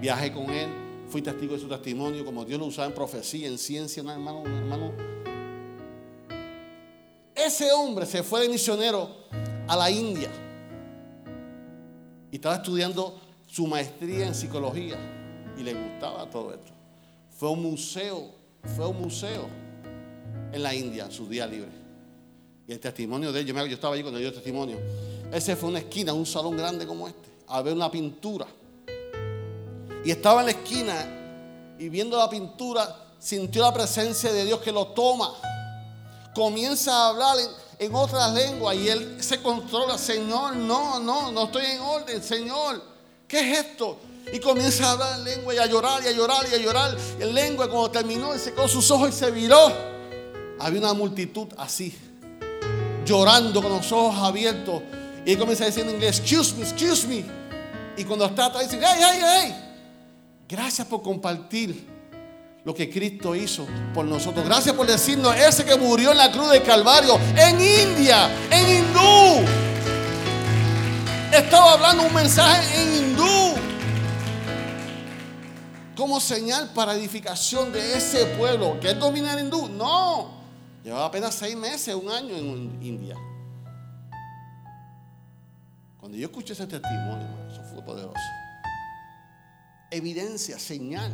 [0.00, 0.68] Viajé con él,
[1.08, 4.40] fui testigo de su testimonio, como Dios lo usaba en profecía, en ciencia, no, hermano,
[4.40, 4.92] un hermano.
[7.34, 9.10] Ese hombre se fue de misionero
[9.66, 10.30] a la India
[12.30, 14.96] y estaba estudiando su maestría en psicología
[15.58, 16.72] y le gustaba todo esto.
[17.30, 18.30] Fue un museo,
[18.76, 19.46] fue un museo
[20.52, 21.81] en la India, en su día libre.
[22.66, 24.78] Y el testimonio de él, yo, me- yo estaba allí cuando dio el testimonio.
[25.32, 28.46] Ese fue una esquina, un salón grande como este, a ver una pintura.
[30.04, 34.72] Y estaba en la esquina y viendo la pintura, sintió la presencia de Dios que
[34.72, 35.32] lo toma.
[36.34, 37.36] Comienza a hablar
[37.78, 39.98] en, otras lenguas y él se controla.
[39.98, 42.22] Señor, no, no, no estoy en orden.
[42.22, 42.82] Señor,
[43.26, 43.98] ¿qué es esto?
[44.32, 46.96] Y comienza a hablar en lengua y a llorar y a llorar y a llorar.
[47.18, 49.72] En lengua, cuando terminó, él secó sus ojos y se viró.
[50.58, 51.94] Había una multitud así
[53.04, 54.82] llorando con los ojos abiertos.
[55.24, 57.24] Y él comienza a decir en inglés, excuse me, excuse me.
[57.96, 59.54] Y cuando está atrás dice, hey, hey, hey.
[60.48, 61.86] Gracias por compartir
[62.64, 64.44] lo que Cristo hizo por nosotros.
[64.44, 69.46] Gracias por decirnos, ese que murió en la cruz del Calvario, en India, en hindú.
[71.32, 73.54] Estaba hablando un mensaje en hindú.
[75.96, 78.78] Como señal para edificación de ese pueblo.
[78.80, 79.68] ¿Que él domina el hindú?
[79.68, 80.41] No.
[80.82, 83.16] Llevaba apenas seis meses, un año en India.
[85.98, 88.18] Cuando yo escuché ese testimonio, eso fue poderoso.
[89.90, 91.12] Evidencia, señal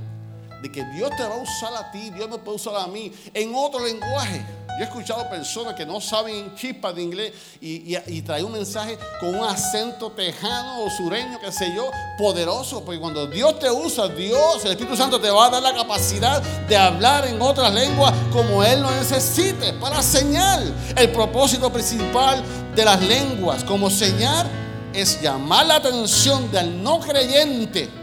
[0.62, 3.12] de que Dios te va a usar a ti, Dios me puede usar a mí
[3.34, 4.44] en otro lenguaje.
[4.78, 8.52] Yo he escuchado personas que no saben chispas de inglés y, y, y trae un
[8.52, 12.84] mensaje con un acento tejano o sureño, qué sé yo, poderoso.
[12.84, 16.40] Porque cuando Dios te usa, Dios, el Espíritu Santo te va a dar la capacidad
[16.40, 20.72] de hablar en otras lenguas como Él lo necesite, para señal.
[20.96, 22.44] El propósito principal
[22.76, 24.48] de las lenguas como señal
[24.94, 27.97] es llamar la atención del no creyente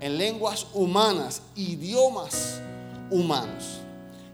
[0.00, 2.60] en lenguas humanas, idiomas
[3.10, 3.80] humanos.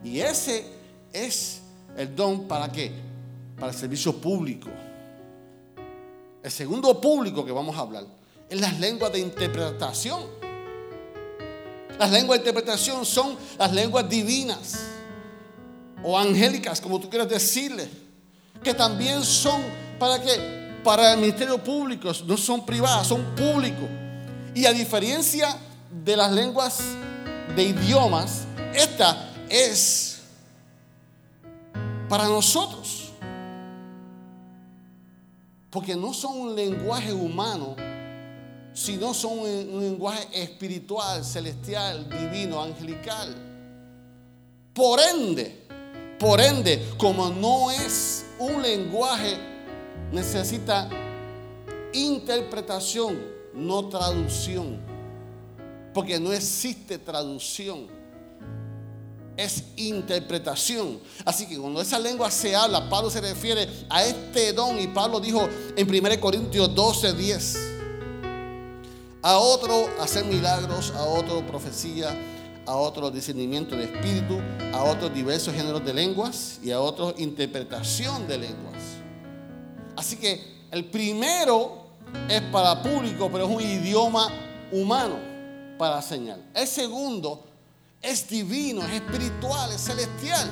[0.05, 0.65] Y ese
[1.13, 1.63] es
[1.97, 2.93] el don para qué?
[3.59, 4.69] Para el servicio público.
[6.43, 8.05] El segundo público que vamos a hablar
[8.49, 10.23] es las lenguas de interpretación.
[11.99, 14.79] Las lenguas de interpretación son las lenguas divinas
[16.05, 17.89] o angélicas, como tú quieras decirle,
[18.63, 19.61] que también son
[19.99, 20.77] para qué?
[20.85, 23.89] Para el ministerio público, no son privadas, son públicos.
[24.57, 25.55] Y a diferencia
[26.03, 26.81] de las lenguas
[27.55, 30.21] de idiomas, esta es
[32.09, 33.13] para nosotros.
[35.69, 37.77] Porque no son un lenguaje humano,
[38.73, 43.35] sino son un, lenguaje espiritual, celestial, divino, angelical.
[44.73, 45.67] Por ende,
[46.19, 49.37] por ende, como no es un lenguaje,
[50.11, 50.89] necesita
[51.93, 54.79] interpretación, no traducción.
[55.93, 57.87] Porque no existe traducción.
[59.37, 61.01] Es interpretación.
[61.25, 64.79] Así que cuando esa lengua se habla, Pablo se refiere a este don.
[64.79, 67.57] Y Pablo dijo en 1 Corintios 12, 10.
[69.23, 72.15] A otro hacer milagros, a otro profecía,
[72.67, 74.39] a otro discernimiento de espíritu,
[74.73, 78.83] a otros diversos géneros de lenguas y a otros interpretación de lenguas.
[79.97, 81.86] Así que el primero
[82.29, 84.29] es para público, pero es un idioma
[84.73, 85.17] humano
[85.79, 86.43] para señal.
[86.55, 87.45] El segundo
[88.03, 90.49] es divino, es espiritual, es celestial.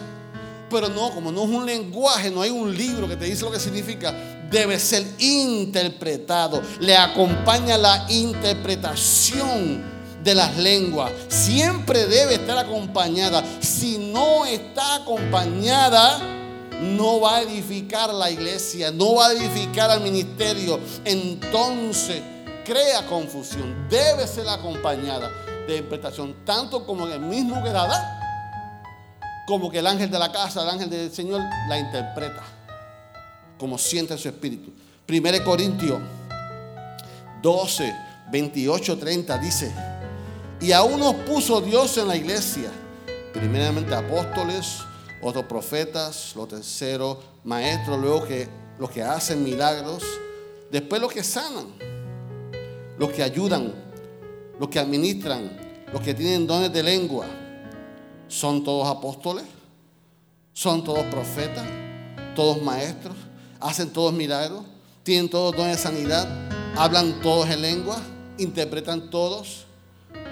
[0.71, 3.51] Pero no, como no es un lenguaje, no hay un libro que te dice lo
[3.51, 4.13] que significa,
[4.51, 6.63] debe ser interpretado.
[6.81, 9.83] Le acompaña la interpretación
[10.23, 11.13] de las lenguas.
[11.29, 13.45] Siempre debe estar acompañada.
[13.61, 16.34] Si no está acompañada,
[16.83, 20.81] no va a edificar la iglesia, no va a edificar al ministerio.
[21.05, 22.23] Entonces
[22.65, 23.89] crea confusión.
[23.89, 25.31] Debe ser acompañada
[25.67, 28.21] de interpretación, tanto como el mismo que la da,
[29.47, 32.43] como que el ángel de la casa, el ángel del Señor, la interpreta,
[33.59, 34.73] como siente en su espíritu.
[35.09, 36.01] 1 Corintios
[37.43, 37.95] 12,
[38.31, 39.73] 28, 30 dice,
[40.61, 42.71] y aún nos puso Dios en la iglesia,
[43.35, 44.79] primeramente apóstoles,
[45.25, 48.47] otros profetas, los terceros maestros, luego que
[48.79, 50.05] los que hacen milagros,
[50.71, 51.73] después los que sanan,
[52.99, 53.73] los que ayudan,
[54.61, 55.51] los que administran,
[55.93, 57.27] los que tienen dones de lengua,
[58.29, 59.45] son todos apóstoles,
[60.53, 61.67] son todos profetas,
[62.37, 63.17] todos maestros,
[63.61, 64.63] hacen todos milagros,
[65.03, 66.29] tienen todos dones de sanidad,
[66.77, 67.99] hablan todos en lengua,
[68.37, 69.65] interpretan todos.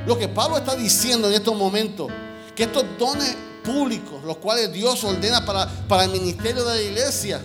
[0.07, 2.11] Lo que Pablo está diciendo en estos momentos,
[2.55, 7.41] que estos dones públicos, los cuales Dios ordena para, para el ministerio de la iglesia,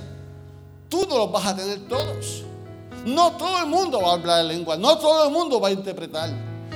[0.90, 2.44] tú no los vas a tener todos.
[3.06, 5.72] No todo el mundo va a hablar en lengua, no todo el mundo va a
[5.72, 6.30] interpretar,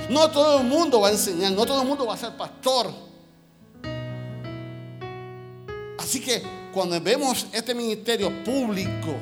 [0.08, 2.90] no todo el mundo va a enseñar, no todo el mundo va a ser pastor.
[5.98, 9.14] Así que cuando vemos este ministerio público,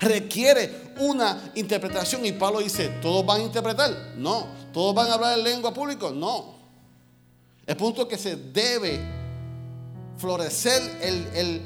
[0.00, 4.14] requiere una interpretación y Pablo dice, ¿todos van a interpretar?
[4.16, 4.46] No.
[4.72, 6.10] ¿Todos van a hablar en lengua pública?
[6.10, 6.59] No.
[7.66, 9.00] El punto es que se debe
[10.16, 11.62] florecer el, el,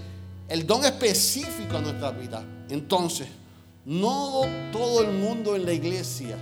[0.48, 2.44] el don específico en nuestra vida.
[2.68, 3.28] Entonces,
[3.84, 6.36] no todo el mundo en la iglesia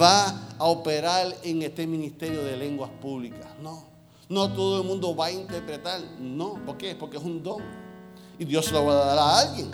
[0.00, 3.46] va a operar en este ministerio de lenguas públicas.
[3.62, 3.86] No.
[4.28, 6.00] No todo el mundo va a interpretar.
[6.18, 6.54] No.
[6.64, 6.94] ¿Por qué?
[6.94, 7.62] Porque es un don.
[8.38, 9.70] Y Dios lo va a dar a alguien.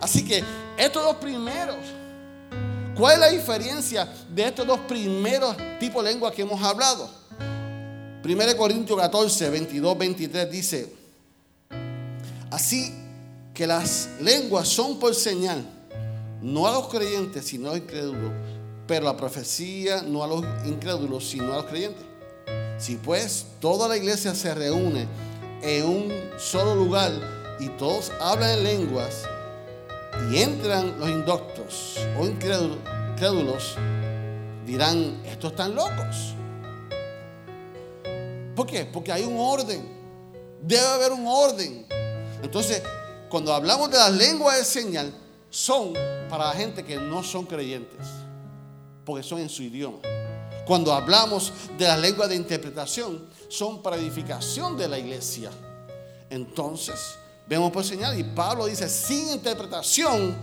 [0.00, 0.42] Así que
[0.76, 1.76] estos dos primeros,
[2.94, 7.08] ¿cuál es la diferencia de estos dos primeros tipos de lenguas que hemos hablado?
[8.26, 10.92] 1 Corintios 14, 22, 23 dice,
[12.50, 12.92] así
[13.54, 15.64] que las lenguas son por señal,
[16.42, 18.32] no a los creyentes, sino a los incrédulos,
[18.86, 22.04] pero la profecía no a los incrédulos, sino a los creyentes.
[22.78, 25.06] Si pues toda la iglesia se reúne
[25.62, 27.12] en un solo lugar
[27.60, 29.24] y todos hablan en lenguas,
[30.30, 33.76] y entran los indoctos o incrédulos,
[34.66, 36.34] dirán, estos están locos.
[38.56, 38.84] ¿Por qué?
[38.86, 39.86] Porque hay un orden.
[40.60, 41.86] Debe haber un orden.
[42.42, 42.82] Entonces,
[43.28, 45.14] cuando hablamos de las lenguas de señal,
[45.48, 45.92] son
[46.28, 48.06] para la gente que no son creyentes,
[49.04, 49.98] porque son en su idioma.
[50.66, 55.50] Cuando hablamos de las lenguas de interpretación, son para edificación de la iglesia.
[56.30, 57.16] Entonces,
[57.48, 60.34] Vemos por señal y Pablo dice, sin interpretación,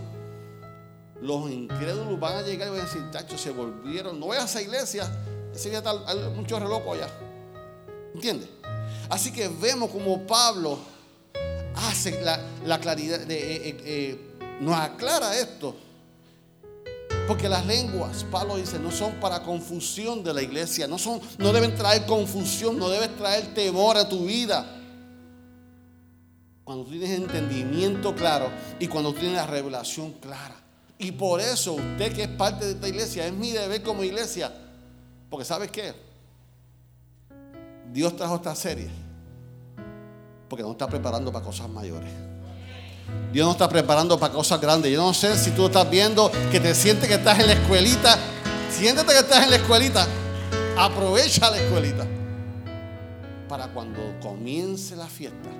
[1.20, 4.46] los incrédulos van a llegar y van a decir, tacho, se volvieron, no veas a
[4.46, 5.10] esa iglesia,
[5.54, 5.92] ese día está
[6.34, 7.08] mucho reloj allá.
[8.14, 8.48] ¿Entiendes?
[9.10, 10.78] Así que vemos como Pablo
[11.74, 12.22] hace
[12.64, 14.18] la, claridad, eh, eh, eh,
[14.60, 15.76] nos aclara esto.
[17.26, 21.52] Porque las lenguas, Pablo dice, no son para confusión de la iglesia, no, son, no
[21.52, 24.80] deben traer confusión, no deben traer temor a tu vida.
[26.64, 30.56] Cuando tienes entendimiento claro y cuando tienes la revelación clara.
[30.98, 34.52] Y por eso usted que es parte de esta iglesia, es mi deber como iglesia.
[35.30, 35.94] Porque ¿sabes qué?
[37.94, 38.90] Dios trajo esta serie.
[40.48, 42.10] Porque nos está preparando para cosas mayores.
[43.32, 44.92] Dios nos está preparando para cosas grandes.
[44.92, 48.18] Yo no sé si tú estás viendo que te sientes que estás en la escuelita.
[48.68, 50.06] Siéntete que estás en la escuelita.
[50.76, 52.04] Aprovecha la escuelita.
[53.48, 55.50] Para cuando comience la fiesta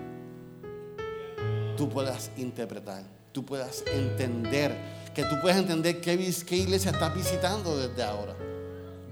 [1.77, 4.75] tú puedas interpretar, tú puedas entender,
[5.15, 8.35] que tú puedas entender qué, qué iglesia estás visitando desde ahora.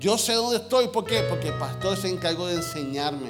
[0.03, 1.21] Yo sé dónde estoy, ¿por qué?
[1.29, 3.29] Porque el pastor se encargó de enseñarme.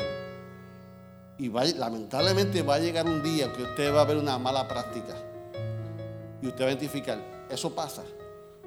[1.39, 5.15] Y lamentablemente va a llegar un día que usted va a ver una mala práctica.
[6.41, 7.19] Y usted va a identificar,
[7.51, 8.03] eso pasa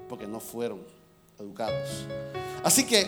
[0.08, 0.84] porque no fueron
[1.40, 2.06] educados.
[2.64, 3.08] Así que,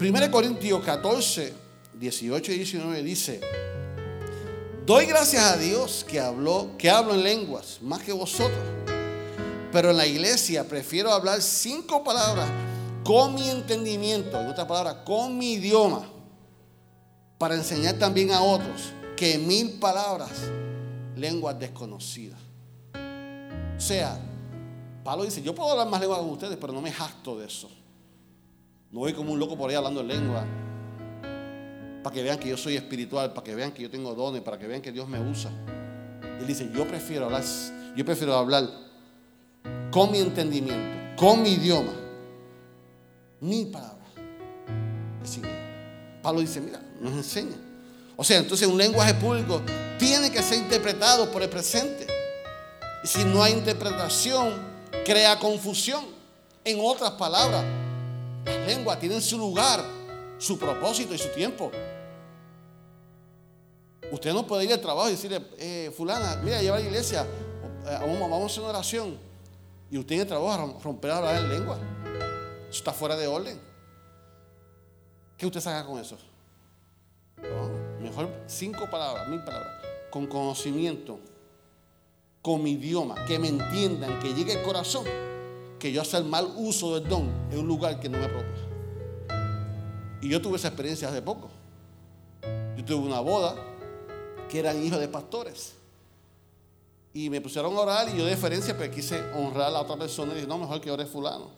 [0.00, 1.54] 1 Corintios 14,
[1.94, 3.40] 18 y 19 dice,
[4.84, 8.97] Doy gracias a Dios que habló, que hablo en lenguas más que vosotros.
[9.72, 12.48] Pero en la iglesia prefiero hablar cinco palabras
[13.04, 16.06] con mi entendimiento, en otra palabra, con mi idioma,
[17.38, 20.30] para enseñar también a otros que mil palabras
[21.16, 22.38] lenguas desconocidas.
[23.76, 24.18] O sea,
[25.04, 27.70] Pablo dice, yo puedo hablar más lenguas con ustedes, pero no me jacto de eso.
[28.90, 30.44] No voy como un loco por ahí hablando en lengua.
[32.02, 34.58] Para que vean que yo soy espiritual, para que vean que yo tengo dones, para
[34.58, 35.50] que vean que Dios me usa.
[36.40, 37.42] Él dice, yo prefiero hablar,
[37.94, 38.87] yo prefiero hablar
[39.90, 41.92] con mi entendimiento, con mi idioma,
[43.40, 43.98] mi palabra.
[46.22, 47.56] Pablo dice, mira, nos enseña.
[48.16, 49.62] O sea, entonces un lenguaje público
[49.98, 52.06] tiene que ser interpretado por el presente.
[53.04, 54.54] Y si no hay interpretación,
[55.04, 56.04] crea confusión.
[56.64, 57.64] En otras palabras,
[58.44, 59.82] las lenguas tienen su lugar,
[60.38, 61.70] su propósito y su tiempo.
[64.10, 67.22] Usted no puede ir al trabajo y decirle, eh, fulana, mira, lleva a la iglesia,
[67.86, 69.27] eh, vamos, vamos a hacer una oración.
[69.90, 71.78] Y usted en el trabajo rom- romper a hablar en lengua.
[72.68, 73.58] Eso está fuera de orden.
[75.36, 76.18] ¿Qué usted saca con eso?
[78.00, 79.72] Mejor cinco palabras, mil palabras.
[80.10, 81.20] Con conocimiento,
[82.42, 85.04] con mi idioma, que me entiendan, que llegue al corazón,
[85.78, 90.18] que yo hacer mal uso del don en un lugar que no me apropia.
[90.20, 91.48] Y yo tuve esa experiencia hace poco.
[92.76, 93.54] Yo tuve una boda
[94.50, 95.74] que eran hijos de pastores.
[97.18, 99.96] Y me pusieron a orar y yo de deferencia pues quise honrar a la otra
[99.96, 101.50] persona y dije, no, mejor que ore fulano.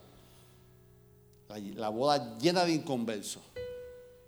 [1.47, 3.43] La, la boda llena de inconversos.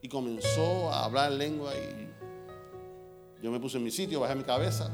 [0.04, 4.44] Y comenzó a hablar en lengua y yo me puse en mi sitio, bajé mi
[4.44, 4.92] cabeza.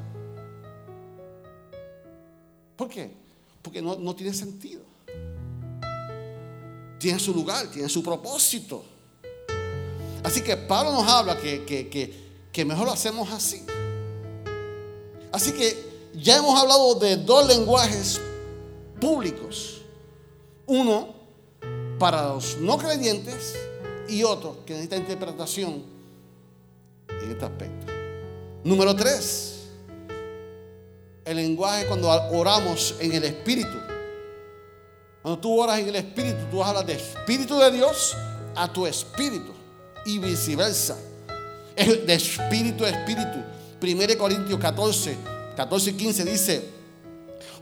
[2.77, 3.11] ¿Por qué?
[3.61, 4.83] Porque no, no tiene sentido.
[6.99, 8.85] Tiene su lugar, tiene su propósito.
[10.23, 12.13] Así que Pablo nos habla que, que, que,
[12.49, 13.65] que mejor lo hacemos así.
[15.33, 18.19] Así que ya hemos hablado de dos lenguajes
[18.99, 19.81] públicos.
[20.65, 21.15] Uno
[21.97, 23.55] para los no creyentes
[24.07, 25.83] y otro que necesita interpretación
[27.09, 27.91] en este aspecto.
[28.63, 29.67] Número tres,
[31.25, 33.77] el lenguaje cuando oramos en el Espíritu.
[35.21, 38.15] Cuando tú oras en el Espíritu, tú hablas de Espíritu de Dios
[38.55, 39.53] a tu Espíritu
[40.05, 40.97] y viceversa.
[41.75, 43.41] De Espíritu a Espíritu.
[43.81, 45.17] 1 Corintios 14,
[45.59, 46.69] 14 y 15 dice,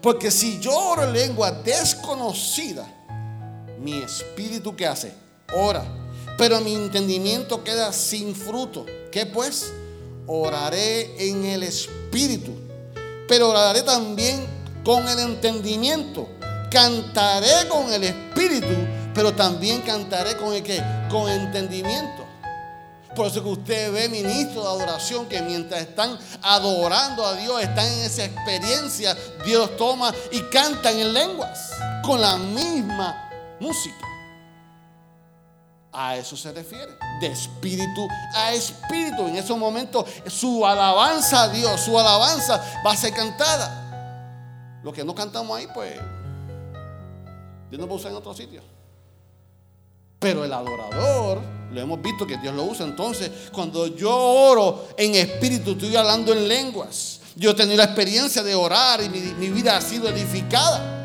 [0.04, 2.88] porque si yo oro en lengua desconocida,
[3.80, 5.12] mi espíritu que hace,
[5.52, 5.84] ora,
[6.38, 8.86] pero mi entendimiento queda sin fruto.
[9.12, 9.74] ¿Qué pues?
[10.28, 12.52] Oraré en el espíritu,
[13.28, 14.46] pero oraré también
[14.86, 16.30] con el entendimiento.
[16.70, 18.76] Cantaré con el espíritu,
[19.16, 22.27] pero también cantaré con el que, con entendimiento.
[23.18, 27.88] Por eso que usted ve ministros de adoración que mientras están adorando a Dios, están
[27.88, 31.72] en esa experiencia, Dios toma y cantan en lenguas
[32.04, 33.28] con la misma
[33.60, 34.06] música.
[35.92, 39.28] A eso se refiere, de espíritu a espíritu.
[39.28, 44.80] En esos momentos su alabanza a Dios, su alabanza va a ser cantada.
[44.84, 45.96] Lo que no cantamos ahí, pues
[47.72, 48.62] Dios nos va a usar en otro sitio.
[50.20, 52.86] Pero el adorador, lo hemos visto que Dios lo usa.
[52.86, 57.20] Entonces, cuando yo oro en espíritu, estoy hablando en lenguas.
[57.36, 60.96] Yo he tenido la experiencia de orar y mi, vida ha sido edificada.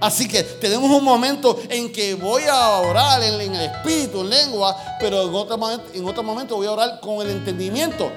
[0.00, 4.30] Así que tenemos un momento en que voy a orar en, en el espíritu, en
[4.30, 8.10] lengua, pero en otro, momento, en otro momento voy a orar con el entendimiento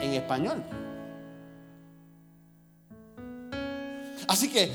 [0.00, 0.62] en español.
[4.28, 4.70] Así que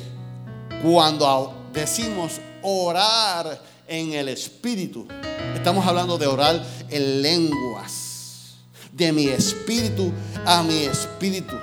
[0.82, 5.08] cuando decimos orar en el espíritu,
[5.56, 8.56] estamos hablando de orar en lenguas,
[8.92, 10.12] de mi espíritu
[10.46, 11.56] a mi espíritu.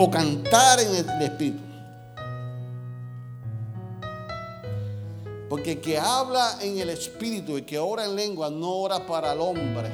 [0.00, 1.58] o cantar en el Espíritu.
[5.48, 9.32] Porque el que habla en el Espíritu y que ora en lengua no ora para
[9.32, 9.90] el hombre,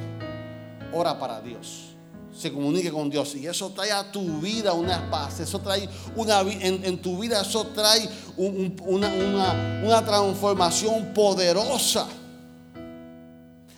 [0.92, 1.93] ora para Dios.
[2.36, 6.40] Se comunica con Dios y eso trae a tu vida una paz, eso trae una
[6.40, 12.08] en, en tu vida, eso trae un, un, una, una, una transformación poderosa.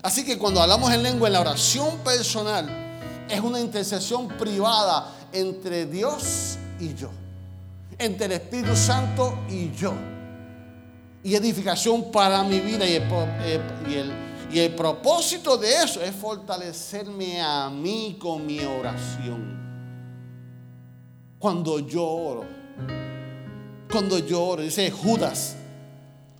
[0.02, 2.66] Así que cuando hablamos en lengua en la oración personal,
[3.28, 7.11] es una intercesión privada entre Dios y yo,
[7.98, 9.92] entre el Espíritu Santo y yo,
[11.22, 12.86] y edificación para mi vida.
[12.88, 13.02] Y el,
[13.88, 14.26] y el,
[14.57, 19.54] y el propósito de eso es fortalecerme a mí con mi oración.
[21.38, 22.46] Cuando yo oro,
[23.92, 25.57] cuando yo oro, dice Judas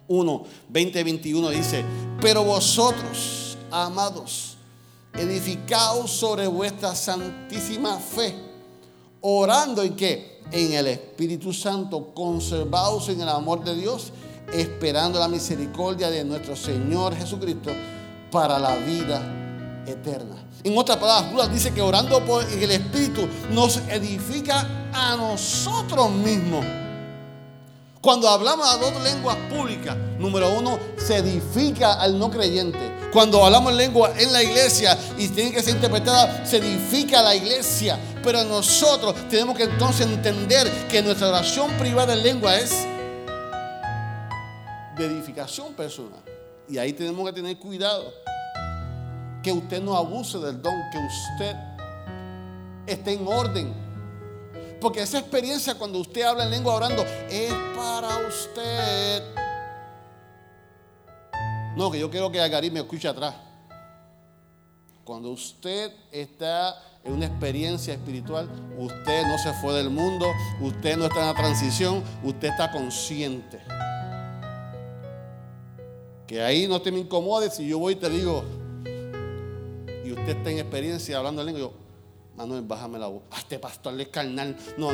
[0.09, 1.85] 1, 20, 21, dice,
[2.19, 4.57] pero vosotros, amados,
[5.13, 8.35] edificaos sobre vuestra santísima fe
[9.21, 10.41] orando en qué?
[10.53, 14.11] En el Espíritu Santo, conservados en el amor de Dios,
[14.55, 17.73] esperando la misericordia de nuestro Señor Jesucristo
[18.31, 19.21] para la vida
[19.87, 20.37] eterna.
[20.65, 26.65] En otras palabras, Judas dice que orando por el Espíritu nos edifica a nosotros mismos.
[28.01, 32.79] Cuando hablamos de dos lenguas públicas, número uno, se edifica al no creyente.
[33.13, 37.23] Cuando hablamos en lengua en la iglesia y tiene que ser interpretada, se edifica a
[37.23, 37.99] la iglesia.
[38.23, 42.87] Pero nosotros tenemos que entonces entender que nuestra oración privada en lengua es
[44.97, 46.36] de edificación personal.
[46.69, 48.13] Y ahí tenemos que tener cuidado.
[49.43, 51.57] Que usted no abuse del don, que usted
[52.87, 53.75] esté en orden.
[54.81, 59.23] Porque esa experiencia cuando usted habla en lengua orando es para usted.
[61.77, 63.35] No, que yo quiero que Agarí me escuche atrás.
[65.05, 70.27] Cuando usted está en una experiencia espiritual, usted no se fue del mundo,
[70.61, 73.61] usted no está en la transición, usted está consciente.
[76.27, 78.43] Que ahí no te me incomodes si yo voy y te digo,
[80.05, 81.73] y usted está en experiencia hablando en lengua, yo,
[82.37, 83.23] Manuel, bájame la voz.
[83.31, 84.57] Ah, este pastor es carnal.
[84.77, 84.91] No,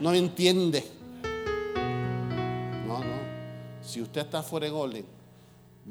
[0.00, 0.84] no entiende.
[2.86, 3.16] No, no.
[3.82, 5.06] Si usted está fuera en orden,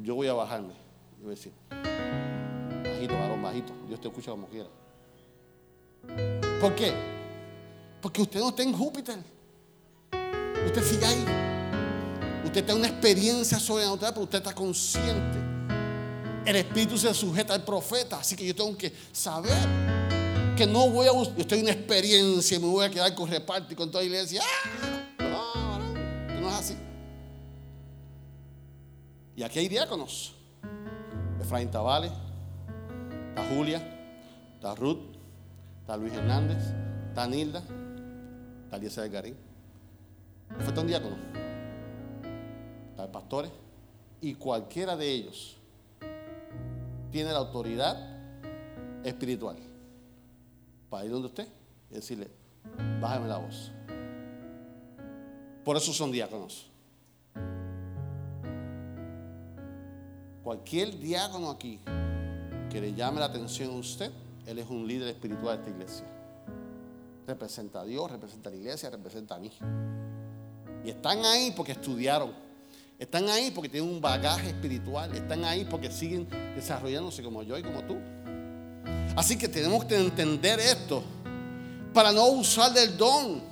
[0.02, 0.74] yo voy a bajarme.
[1.18, 1.52] Yo voy a decir,
[2.84, 3.72] bajito, varón, bajito.
[3.88, 4.68] Dios te escucha como quiera.
[6.60, 6.92] ¿Por qué?
[8.02, 9.18] Porque usted no está en Júpiter.
[10.66, 11.55] Usted sigue ahí.
[12.46, 15.38] Usted en una experiencia sobrenatural, pero usted está consciente.
[16.44, 19.52] El Espíritu se sujeta al profeta, así que yo tengo que saber
[20.56, 21.44] que no voy a buscar.
[21.44, 24.06] Yo en una experiencia y me voy a quedar con reparto y con toda la
[24.06, 24.42] iglesia.
[24.44, 25.12] ¡Ah!
[25.18, 26.76] No, no, no es así.
[29.34, 30.32] Y aquí hay diáconos.
[31.40, 32.12] Efraín Tavales,
[33.30, 33.82] está Julia,
[34.54, 35.00] está Ruth,
[35.80, 36.58] está Luis Hernández,
[37.08, 37.62] está Nilda,
[38.64, 39.36] está Eliezer Garín.
[40.64, 41.45] Falta un diácono.
[42.96, 43.50] Pastores.
[44.20, 45.56] Y cualquiera de ellos
[47.10, 47.96] tiene la autoridad
[49.04, 49.56] espiritual
[50.90, 51.48] para ir donde usted
[51.90, 52.28] y decirle,
[53.00, 53.70] bájame la voz.
[55.64, 56.70] Por eso son diáconos.
[60.42, 61.80] Cualquier diácono aquí
[62.70, 64.12] que le llame la atención a usted,
[64.46, 66.06] él es un líder espiritual de esta iglesia.
[67.26, 69.50] Representa a Dios, representa a la iglesia, representa a mí.
[70.84, 72.45] Y están ahí porque estudiaron.
[72.98, 75.14] Están ahí porque tienen un bagaje espiritual.
[75.14, 77.98] Están ahí porque siguen desarrollándose como yo y como tú.
[79.14, 81.02] Así que tenemos que entender esto
[81.92, 83.42] para no usar del don.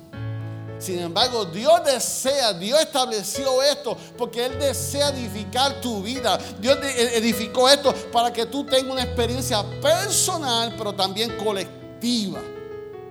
[0.79, 6.39] Sin embargo, Dios desea, Dios estableció esto porque Él desea edificar tu vida.
[6.59, 12.41] Dios edificó esto para que tú tengas una experiencia personal, pero también colectiva.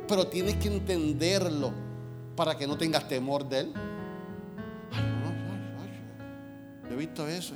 [0.07, 1.73] Pero tienes que entenderlo
[2.37, 3.75] para que no tengas temor de Él.
[6.89, 7.55] Yo he visto eso.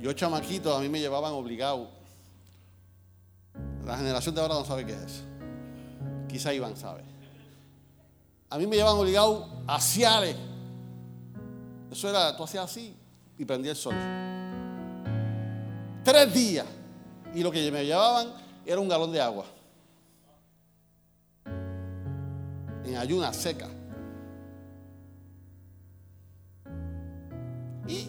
[0.00, 1.90] Yo chamaquito, a mí me llevaban obligado.
[3.84, 5.24] La generación de ahora no sabe qué es.
[6.28, 7.02] Quizá Iván sabe.
[8.50, 10.36] A mí me llevaban obligado a ciales.
[11.90, 12.94] Eso era, tú hacías así
[13.36, 13.94] y prendía el sol.
[16.04, 16.66] Tres días.
[17.34, 18.32] Y lo que me llevaban
[18.64, 19.44] era un galón de agua.
[22.84, 23.68] En ayuna seca.
[27.88, 28.06] Y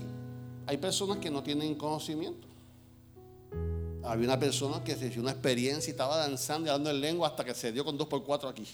[0.68, 2.48] hay personas que no tienen conocimiento.
[4.04, 7.30] Había una persona que se hizo una experiencia y estaba danzando y hablando en lengua
[7.30, 8.68] hasta que se dio con dos por cuatro aquí.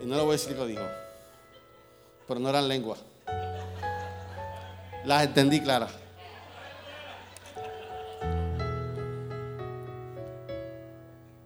[0.00, 0.82] Y no le voy a decir lo dijo.
[2.26, 2.98] Pero no eran lenguas.
[5.04, 5.92] Las entendí claras.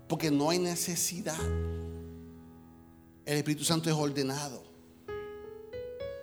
[0.08, 1.38] Porque no hay necesidad.
[3.24, 4.65] El Espíritu Santo es ordenado.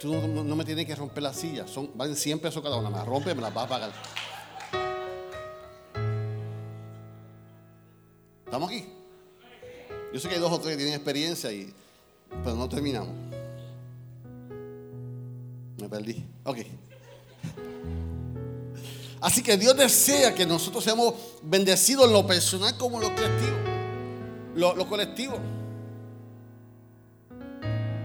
[0.05, 1.69] No, me tienes que romper las sillas.
[1.69, 2.89] Son, valen 100 pesos cada una.
[2.89, 3.93] Me las rompe me las va a pagar.
[8.45, 8.85] ¿Estamos aquí?
[10.13, 11.73] Yo sé que hay dos o tres que tienen experiencia, y,
[12.43, 13.15] pero no terminamos.
[15.79, 16.23] Me perdí.
[16.43, 16.59] Ok.
[19.21, 23.57] Así que Dios desea que nosotros seamos bendecidos en lo personal como en lo colectivo.
[24.55, 25.39] Lo, lo colectivo.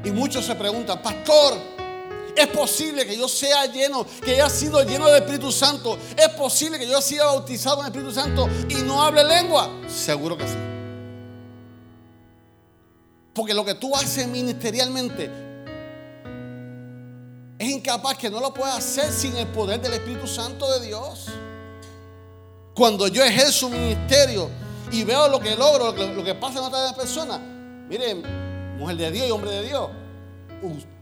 [0.05, 1.78] Y muchos se preguntan, pastor,
[2.39, 5.99] ¿es posible que yo sea lleno, que haya sido lleno del Espíritu Santo?
[6.17, 9.71] ¿Es posible que yo sea bautizado en el Espíritu Santo y no hable lengua?
[9.89, 10.57] Seguro que sí.
[13.35, 15.31] Porque lo que tú haces ministerialmente
[17.59, 21.27] es incapaz que no lo puedas hacer sin el poder del Espíritu Santo de Dios.
[22.75, 24.49] Cuando yo ejerzo un ministerio
[24.93, 27.41] y veo lo que logro, lo que, lo que pasa en otras personas,
[27.89, 28.23] miren,
[28.79, 29.91] mujer de Dios y hombre de Dios,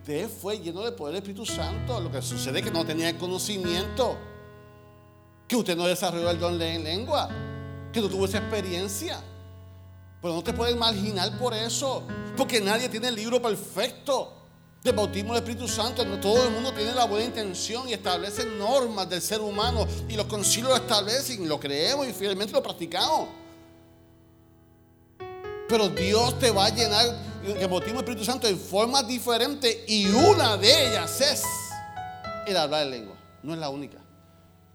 [0.07, 1.99] usted fue lleno del poder del Espíritu Santo.
[2.01, 4.17] Lo que sucede es que no tenía el conocimiento.
[5.49, 7.29] Que usted no desarrolló el don de lengua.
[7.93, 9.21] Que no tuvo esa experiencia.
[10.23, 12.05] Pero no te puedes marginar por eso.
[12.37, 14.33] Porque nadie tiene el libro perfecto
[14.85, 16.05] del bautismo del Espíritu Santo.
[16.21, 19.89] Todo el mundo tiene la buena intención y establece normas del ser humano.
[20.09, 23.29] Y los concilios lo establecen, lo creemos y fielmente lo practicamos.
[25.69, 30.07] Pero Dios te va a llenar el bautismo del Espíritu Santo en formas diferentes y
[30.07, 31.45] una de ellas es
[32.47, 33.17] el hablar en lengua.
[33.43, 33.99] No es la única.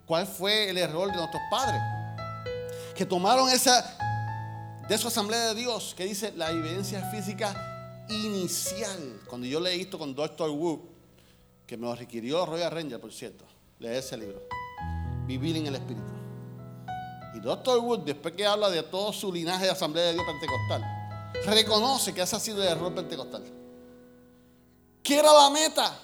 [0.06, 1.80] ¿Cuál fue el error de nuestros padres?
[2.94, 3.98] Que tomaron esa
[4.88, 9.20] de su asamblea de Dios que dice la evidencia física inicial.
[9.28, 10.50] Cuando yo leí esto con Dr.
[10.50, 10.80] Wood,
[11.66, 13.44] que me lo requirió Royal Ranger, por cierto,
[13.78, 14.42] leí ese libro,
[15.26, 16.12] Vivir en el Espíritu.
[17.34, 17.78] Y Dr.
[17.78, 21.01] Wood, después que habla de todo su linaje de asamblea de Dios pentecostal,
[21.46, 23.42] reconoce que ese ha sido el error pentecostal.
[25.02, 25.98] ¿Qué era la meta?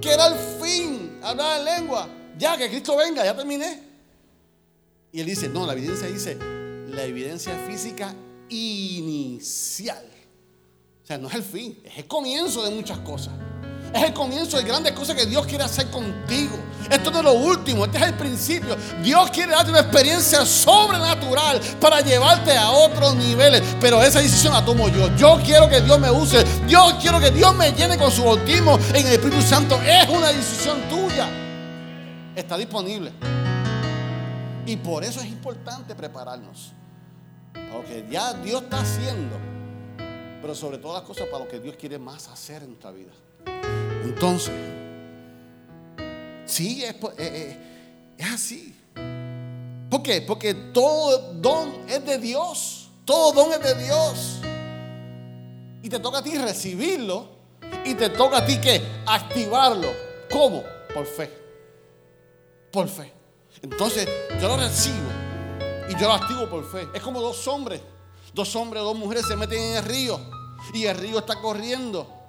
[0.00, 1.20] ¿Qué era el fin?
[1.22, 2.08] Hablar en lengua.
[2.38, 3.82] Ya que Cristo venga, ya terminé.
[5.12, 6.36] Y él dice, no, la evidencia dice,
[6.88, 8.14] la evidencia física
[8.48, 10.08] inicial.
[11.02, 13.34] O sea, no es el fin, es el comienzo de muchas cosas.
[13.92, 16.56] Es el comienzo de grandes cosas que Dios quiere hacer contigo.
[16.90, 18.76] Esto no es lo último, este es el principio.
[19.02, 23.62] Dios quiere darte una experiencia sobrenatural para llevarte a otros niveles.
[23.80, 25.14] Pero esa decisión la tomo yo.
[25.16, 26.44] Yo quiero que Dios me use.
[26.66, 29.78] Yo quiero que Dios me llene con su bautismo en el Espíritu Santo.
[29.82, 31.28] Es una decisión tuya.
[32.34, 33.12] Está disponible.
[34.64, 36.72] Y por eso es importante prepararnos.
[37.52, 39.36] Para lo que ya Dios está haciendo.
[40.40, 43.12] Pero sobre todas las cosas para lo que Dios quiere más hacer en nuestra vida.
[44.04, 44.52] Entonces,
[46.44, 47.58] sí, eh, eh,
[48.18, 48.74] es así.
[49.90, 50.22] ¿Por qué?
[50.22, 52.88] Porque todo don es de Dios.
[53.04, 54.38] Todo don es de Dios.
[55.82, 57.28] Y te toca a ti recibirlo.
[57.84, 59.88] Y te toca a ti que activarlo.
[60.30, 60.62] ¿Cómo?
[60.94, 61.30] Por fe.
[62.70, 63.12] Por fe.
[63.60, 64.08] Entonces,
[64.40, 65.10] yo lo recibo.
[65.88, 66.88] Y yo lo activo por fe.
[66.94, 67.80] Es como dos hombres.
[68.32, 70.18] Dos hombres dos mujeres se meten en el río.
[70.72, 72.21] Y el río está corriendo.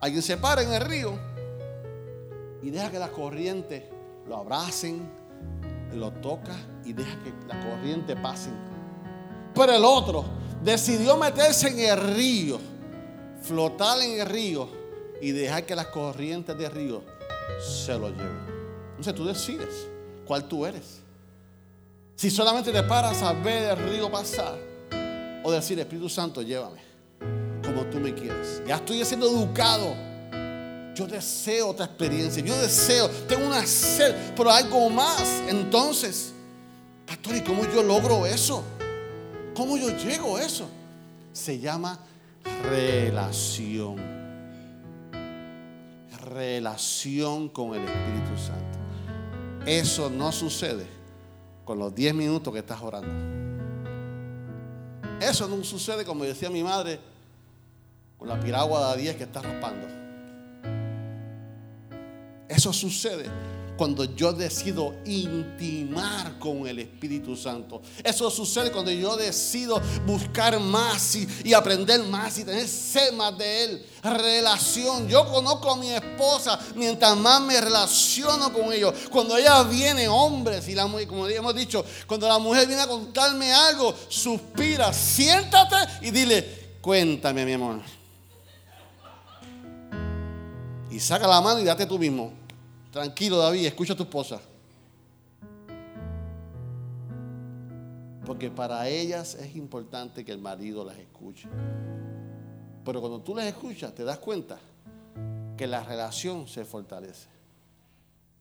[0.00, 1.18] Alguien se para en el río
[2.62, 3.90] y deja que la corriente
[4.26, 5.10] lo abracen,
[5.92, 8.48] lo toca y deja que la corriente pase.
[9.54, 10.24] Pero el otro
[10.62, 12.58] decidió meterse en el río,
[13.42, 14.68] flotar en el río
[15.20, 17.02] y dejar que las corrientes del río
[17.60, 18.40] se lo lleven.
[18.90, 19.86] Entonces tú decides
[20.24, 21.00] cuál tú eres.
[22.16, 24.56] Si solamente te paras a ver el río pasar
[25.42, 26.89] o decir, Espíritu Santo, llévame
[27.90, 28.62] tú me quieras.
[28.66, 29.94] Ya estoy siendo educado.
[30.94, 32.42] Yo deseo otra experiencia.
[32.42, 35.42] Yo deseo, tengo una sed, pero algo más.
[35.48, 36.32] Entonces,
[37.06, 38.62] pastor, ¿y cómo yo logro eso?
[39.54, 40.68] ¿Cómo yo llego a eso?
[41.32, 41.98] Se llama
[42.62, 44.20] relación.
[46.30, 48.78] Relación con el Espíritu Santo.
[49.66, 50.86] Eso no sucede
[51.64, 53.08] con los 10 minutos que estás orando.
[55.20, 56.98] Eso no sucede, como decía mi madre,
[58.20, 59.88] con la piragua de 10 que está raspando.
[62.46, 63.24] Eso sucede
[63.78, 67.80] cuando yo decido intimar con el Espíritu Santo.
[68.04, 73.38] Eso sucede cuando yo decido buscar más y, y aprender más y tener sed más
[73.38, 73.86] de Él.
[74.02, 75.08] Relación.
[75.08, 78.92] Yo conozco a mi esposa mientras más me relaciono con ellos.
[79.10, 83.50] Cuando ella viene, hombres, y la, como hemos dicho, cuando la mujer viene a contarme
[83.50, 87.99] algo, suspira, siéntate y dile, cuéntame mi amor.
[90.90, 92.32] Y saca la mano y date tú mismo.
[92.92, 94.40] Tranquilo, David, escucha a tu esposa.
[98.26, 101.48] Porque para ellas es importante que el marido las escuche.
[102.84, 104.58] Pero cuando tú las escuchas, te das cuenta
[105.56, 107.28] que la relación se fortalece.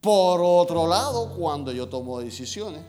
[0.01, 2.83] Por otro lado, cuando yo tomo decisiones,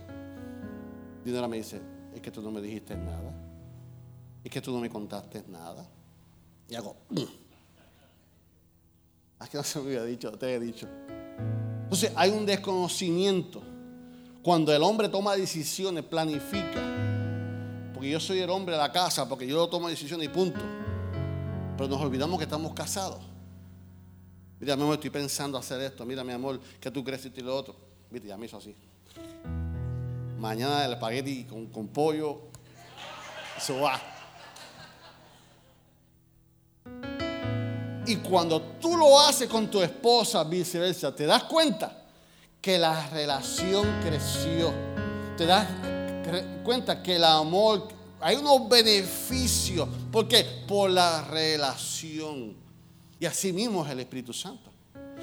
[1.24, 1.80] Dinora me dice,
[2.14, 3.34] es que tú no me dijiste nada.
[4.42, 5.86] Es que tú no me contaste nada.
[6.68, 6.96] Y hago,
[9.44, 10.86] es que no se me había dicho, te he dicho.
[11.82, 13.62] Entonces hay un desconocimiento.
[14.42, 16.80] Cuando el hombre toma decisiones, planifica.
[17.92, 20.60] Porque yo soy el hombre de la casa, porque yo tomo decisiones y punto.
[21.76, 23.22] Pero nos olvidamos que estamos casados.
[24.58, 26.04] Mira, mi amor, estoy pensando hacer esto.
[26.04, 27.74] Mira, mi amor, ¿qué tú crees esto y lo otro?
[28.10, 28.74] Viste, ya me hizo así.
[30.38, 32.42] Mañana el espagueti con, con pollo.
[33.56, 34.00] Eso va.
[38.10, 41.96] Y cuando tú lo haces con tu esposa, viceversa, te das cuenta
[42.60, 44.72] que la relación creció.
[45.36, 45.68] Te das
[46.64, 47.86] cuenta que el amor,
[48.20, 49.88] hay unos beneficios.
[50.10, 50.44] ¿Por qué?
[50.66, 52.56] Por la relación.
[53.20, 54.72] Y así mismo es el Espíritu Santo.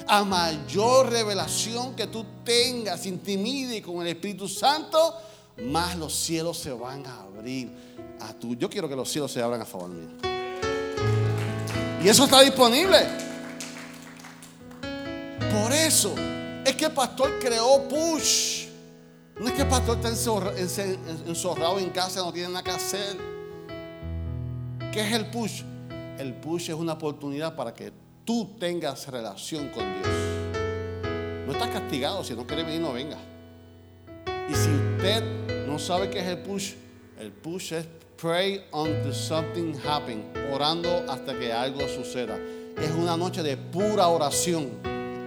[0.08, 5.14] A mayor revelación que tú tengas, intimide con el Espíritu Santo,
[5.58, 7.70] más los cielos se van a abrir
[8.22, 8.56] a tu.
[8.56, 10.27] Yo quiero que los cielos se abran a favor mío.
[12.08, 13.00] Y eso está disponible.
[15.52, 16.16] Por eso
[16.64, 18.68] es que el pastor creó push.
[19.38, 19.98] No es que el pastor
[20.56, 20.86] está
[21.26, 23.18] enzorrado en casa, no tiene nada que hacer.
[24.90, 25.64] ¿Qué es el push?
[26.18, 27.92] El push es una oportunidad para que
[28.24, 30.08] tú tengas relación con Dios.
[31.46, 33.18] No estás castigado, si no quiere venir, no venga.
[34.50, 36.72] Y si usted no sabe qué es el push,
[37.20, 37.86] el push es
[38.18, 42.38] pray until something happen, orando hasta que algo suceda.
[42.76, 44.70] Es una noche de pura oración,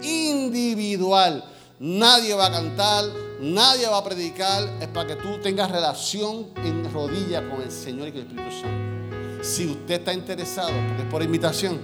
[0.03, 1.45] individual.
[1.79, 3.05] Nadie va a cantar,
[3.41, 8.09] nadie va a predicar, es para que tú tengas relación en rodilla con el Señor
[8.09, 9.45] y con el Espíritu Santo.
[9.45, 11.81] Si usted está interesado, porque es por invitación,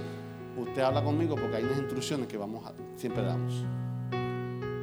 [0.57, 3.53] usted habla conmigo porque hay unas instrucciones que vamos a, siempre damos.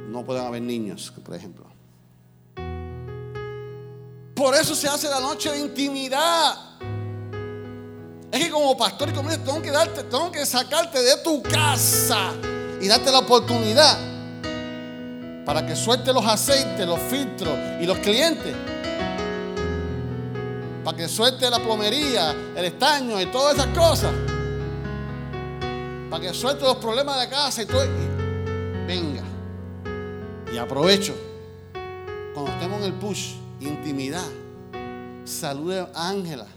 [0.09, 1.74] No pueden haber niños, por ejemplo.
[4.35, 6.57] Por eso se hace la noche de intimidad.
[8.29, 12.33] Es que como pastor y como tengo que darte, tengo que sacarte de tu casa
[12.81, 13.97] y darte la oportunidad
[15.45, 18.53] para que suelte los aceites, los filtros y los clientes.
[20.83, 24.11] Para que suelte la plomería, el estaño y todas esas cosas.
[26.09, 27.85] Para que suelte los problemas de casa y todo.
[28.85, 29.23] Venga.
[30.53, 31.15] Y aprovecho.
[32.33, 34.25] Cuando estemos en el push, intimidad.
[35.23, 36.47] Salude a Ángela.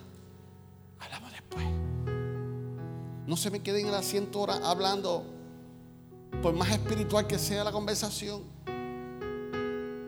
[0.98, 1.66] Hablamos después.
[3.26, 5.24] No se me quede en el asiento ahora hablando,
[6.42, 8.42] por más espiritual que sea la conversación.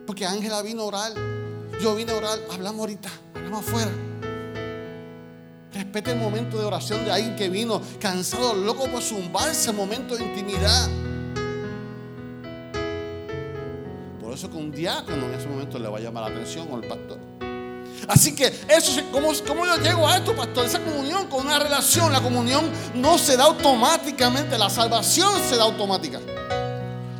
[0.05, 1.13] Porque Ángela vino a orar.
[1.81, 2.39] Yo vine a orar.
[2.51, 3.09] Hablamos ahorita.
[3.35, 3.91] Hablamos afuera.
[5.73, 10.25] Respete el momento de oración de alguien que vino cansado, loco por zumbarse, momento de
[10.25, 10.89] intimidad.
[14.41, 16.75] Por eso que un diácono en ese momento le va a llamar la atención o
[16.75, 17.19] el pastor.
[18.07, 20.65] Así que eso, es- ¿cómo, ¿cómo yo llego a esto, pastor?
[20.65, 25.63] Esa comunión con una relación, la comunión no se da automáticamente, la salvación se da
[25.65, 26.19] automática.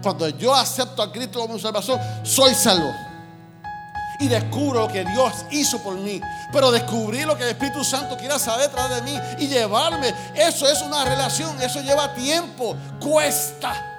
[0.02, 2.92] Cuando yo acepto a Cristo como mi salvación, soy salvo.
[4.20, 6.20] Y descubro lo que Dios hizo por mí.
[6.52, 10.12] Pero descubrir lo que el Espíritu Santo quiere saber través de mí y llevarme.
[10.34, 11.62] Eso es una relación.
[11.62, 12.76] Eso lleva tiempo.
[13.00, 13.91] Cuesta.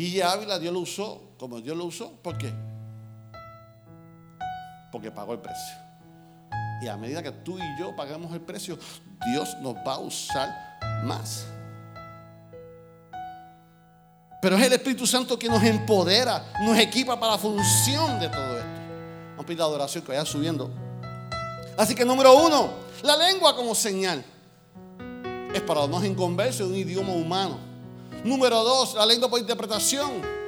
[0.00, 2.12] Gigi Ávila Dios lo usó como Dios lo usó.
[2.22, 2.50] ¿Por qué?
[4.90, 5.74] Porque pagó el precio.
[6.80, 8.78] Y a medida que tú y yo pagamos el precio,
[9.26, 11.44] Dios nos va a usar más.
[14.40, 18.56] Pero es el Espíritu Santo que nos empodera, nos equipa para la función de todo
[18.56, 18.80] esto.
[19.32, 20.70] Vamos a pedir la adoración que vaya subiendo.
[21.76, 22.70] Así que número uno,
[23.02, 24.24] la lengua como señal.
[25.54, 27.69] Es para los inconversos de un idioma humano.
[28.24, 30.40] Número dos, la lengua por interpretación.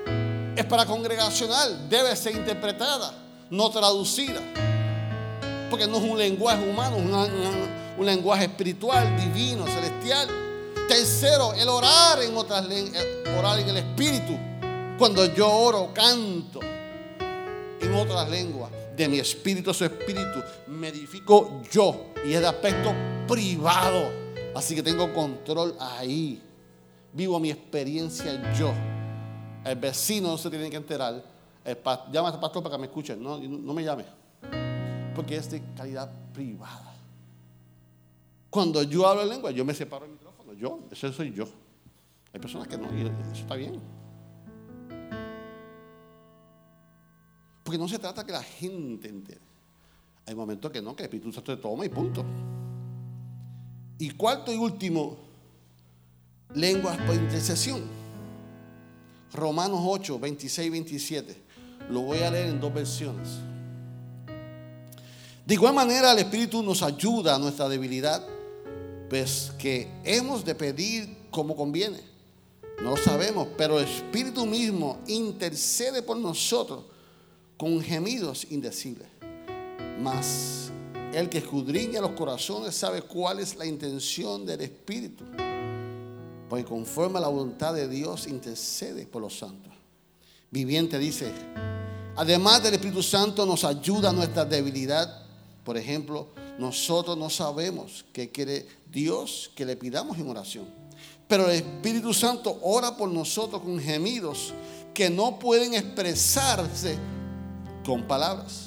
[0.57, 3.15] Es para congregacional, debe ser interpretada,
[3.49, 4.41] no traducida.
[5.71, 10.29] Porque no es un lenguaje humano, es un lenguaje espiritual, divino, celestial.
[10.87, 13.03] Tercero, el orar en otras lenguas,
[13.39, 14.37] orar en el espíritu.
[14.99, 21.63] Cuando yo oro, canto en otras lenguas, de mi espíritu a su espíritu, me edifico
[21.73, 22.93] yo y es de aspecto
[23.27, 24.11] privado.
[24.55, 26.43] Así que tengo control ahí.
[27.13, 28.73] Vivo mi experiencia yo.
[29.65, 31.23] El vecino no se tiene que enterar.
[31.65, 33.15] El pa- llama a este pastor para que me escuche.
[33.17, 34.05] No, no me llame.
[35.15, 36.95] Porque es de calidad privada.
[38.51, 40.53] Cuando yo hablo en lengua, yo me separo el micrófono.
[40.55, 41.45] Yo, eso soy yo.
[42.33, 43.79] Hay personas que no, y eso está bien.
[47.63, 49.41] Porque no se trata que la gente entere.
[50.27, 52.25] Hay momentos que no, que el Espíritu Santo te toma y punto.
[53.99, 55.17] Y cuarto y último,
[56.55, 57.83] lenguas por intercesión.
[59.33, 61.37] Romanos 8, 26 y 27.
[61.91, 63.29] Lo voy a leer en dos versiones.
[65.45, 68.25] De igual manera, el Espíritu nos ayuda a nuestra debilidad,
[69.09, 72.01] pues que hemos de pedir como conviene.
[72.83, 76.85] No lo sabemos, pero el Espíritu mismo intercede por nosotros
[77.57, 79.09] con gemidos indecibles.
[80.01, 80.71] Mas
[81.13, 85.25] el que escudriña los corazones sabe cuál es la intención del Espíritu.
[86.53, 89.73] Porque conforme a la voluntad de Dios intercede por los santos.
[90.51, 91.33] Viviente dice,
[92.15, 95.25] además del Espíritu Santo nos ayuda a nuestra debilidad.
[95.65, 96.29] Por ejemplo,
[96.59, 100.67] nosotros no sabemos qué quiere Dios que le pidamos en oración.
[101.27, 104.53] Pero el Espíritu Santo ora por nosotros con gemidos
[104.93, 106.99] que no pueden expresarse
[107.83, 108.67] con palabras.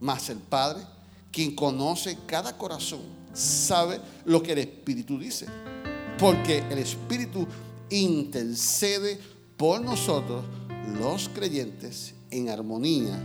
[0.00, 0.82] Mas el Padre,
[1.30, 3.02] quien conoce cada corazón,
[3.34, 5.46] sabe lo que el Espíritu dice.
[6.18, 7.46] Porque el Espíritu
[7.90, 9.18] intercede
[9.56, 10.44] por nosotros,
[10.98, 13.18] los creyentes, en armonía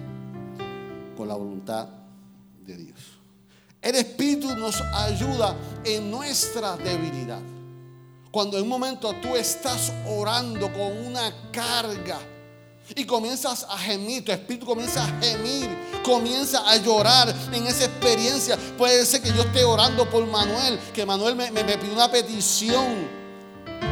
[1.17, 1.89] con la voluntad
[2.65, 2.99] de Dios.
[3.81, 7.41] El Espíritu nos ayuda en nuestra debilidad.
[8.31, 12.19] Cuando en un momento tú estás orando con una carga
[12.95, 15.69] y comienzas a gemir, tu espíritu comienza a gemir,
[16.03, 18.57] comienza a llorar en esa experiencia.
[18.77, 23.19] Puede ser que yo esté orando por Manuel, que Manuel me, pidió una petición.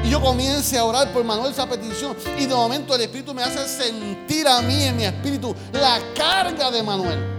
[0.03, 2.15] Y yo comience a orar por Manuel esa petición.
[2.37, 6.71] Y de momento el Espíritu me hace sentir a mí en mi espíritu la carga
[6.71, 7.37] de Manuel.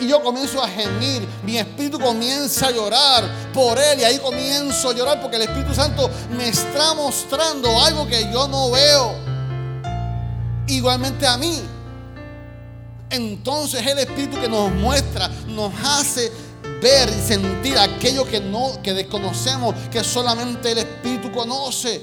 [0.00, 4.90] Y yo comienzo a gemir, mi espíritu comienza a llorar por él y ahí comienzo
[4.90, 9.27] a llorar porque el Espíritu Santo me está mostrando algo que yo no veo.
[10.68, 11.60] Igualmente a mí.
[13.10, 16.30] Entonces el Espíritu que nos muestra, nos hace
[16.82, 22.02] ver y sentir aquello que no que desconocemos, que solamente el Espíritu conoce.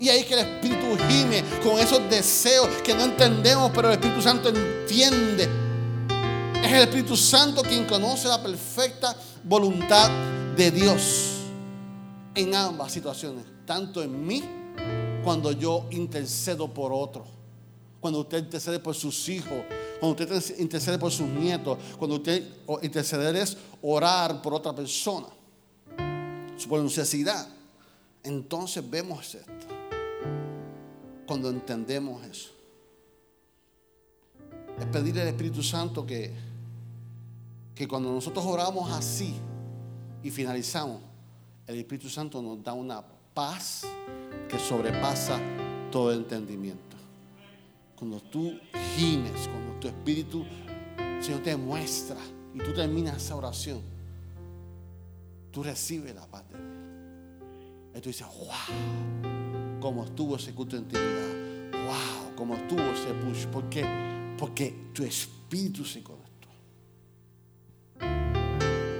[0.00, 4.20] Y ahí que el Espíritu gime con esos deseos que no entendemos, pero el Espíritu
[4.20, 5.48] Santo entiende.
[6.62, 10.10] Es el Espíritu Santo quien conoce la perfecta voluntad
[10.56, 11.32] de Dios
[12.34, 14.42] en ambas situaciones, tanto en mí
[15.22, 17.24] cuando yo intercedo por otro,
[18.02, 19.64] cuando usted intercede por sus hijos,
[20.00, 22.44] cuando usted intercede por sus nietos, cuando usted
[22.82, 25.28] interceder es orar por otra persona,
[26.68, 27.46] por necesidad.
[28.24, 29.52] Entonces vemos esto.
[31.28, 32.50] Cuando entendemos eso.
[34.80, 36.32] Es pedirle al Espíritu Santo que,
[37.72, 39.36] que cuando nosotros oramos así
[40.24, 41.00] y finalizamos,
[41.68, 43.00] el Espíritu Santo nos da una
[43.32, 43.84] paz
[44.48, 45.38] que sobrepasa
[45.92, 47.01] todo entendimiento.
[48.02, 48.58] Cuando tú
[48.96, 50.44] gimes, cuando tu espíritu,
[51.20, 52.16] Señor te muestra
[52.52, 53.80] y tú terminas esa oración,
[55.52, 56.70] tú recibes la paz de Dios.
[57.94, 63.46] Y tú dices, wow, cómo estuvo ese culto de intimidad, wow, cómo estuvo ese push.
[63.46, 63.86] ¿Por qué?
[64.36, 66.48] Porque tu espíritu se conectó.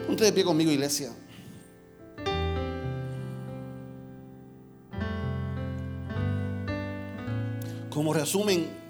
[0.07, 1.13] Ponte de pie conmigo, iglesia.
[7.91, 8.82] Como resumen,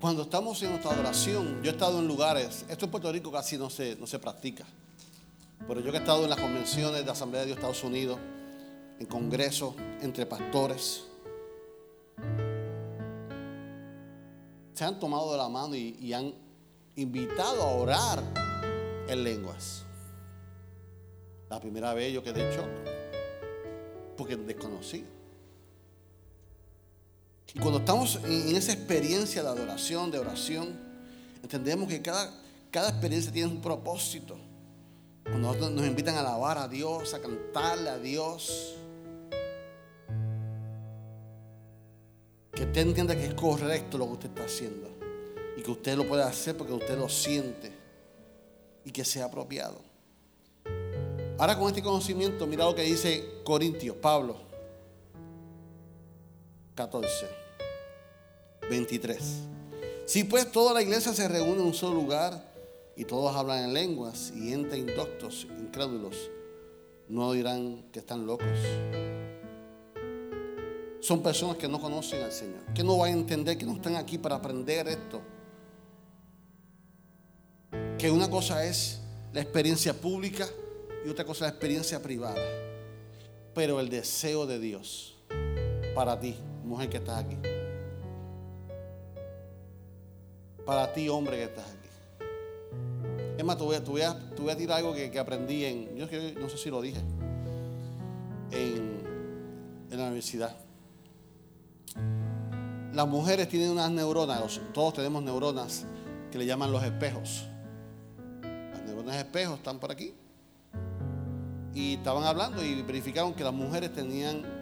[0.00, 3.58] cuando estamos en nuestra adoración, yo he estado en lugares, esto en Puerto Rico casi
[3.58, 4.64] no se, no se practica,
[5.68, 8.18] pero yo que he estado en las convenciones de Asamblea de Dios Estados Unidos,
[8.98, 11.04] en congresos entre pastores,
[14.72, 16.32] se han tomado de la mano y, han
[16.96, 18.22] invitado a orar
[19.06, 19.84] en lenguas.
[21.50, 22.68] La primera vez yo quedé en shock,
[24.16, 25.04] porque desconocí.
[27.54, 30.78] Y cuando estamos en, esa experiencia de adoración, de oración,
[31.42, 32.32] entendemos que cada,
[32.70, 34.38] cada experiencia tiene un propósito.
[35.24, 38.74] Cuando nosotros nos invitan a alabar a Dios, a cantarle a Dios,
[42.52, 44.88] que usted entienda que es correcto lo que usted está haciendo
[45.56, 47.72] y que usted lo puede hacer porque usted lo siente
[48.84, 49.80] y que sea apropiado.
[51.38, 54.49] Ahora con este conocimiento, mira lo que dice Corintios, Pablo
[56.80, 57.26] 14,
[58.70, 59.18] 23.
[60.06, 62.42] Si pues toda la iglesia se reúne en un solo lugar
[62.96, 66.16] y todos hablan en lenguas y entran indoctos, incrédulos,
[67.06, 68.48] no dirán que están locos.
[71.00, 73.96] Son personas que no conocen al Señor, que no van a entender que no están
[73.96, 75.20] aquí para aprender esto.
[77.98, 79.02] Que una cosa es
[79.34, 80.48] la experiencia pública
[81.04, 82.40] y otra cosa es la experiencia privada.
[83.54, 85.18] Pero el deseo de Dios
[85.94, 86.36] para ti,
[86.70, 87.36] mujer que estás aquí.
[90.64, 91.88] Para ti, hombre que estás aquí.
[93.36, 95.18] Es más, te voy a, te voy a, te voy a tirar algo que, que
[95.18, 96.06] aprendí en, yo
[96.40, 97.00] no sé si lo dije,
[98.52, 99.02] en,
[99.90, 100.56] en la universidad.
[102.92, 105.86] Las mujeres tienen unas neuronas, todos tenemos neuronas
[106.30, 107.46] que le llaman los espejos.
[108.42, 110.14] Las neuronas espejos están por aquí.
[111.74, 114.59] Y estaban hablando y verificaron que las mujeres tenían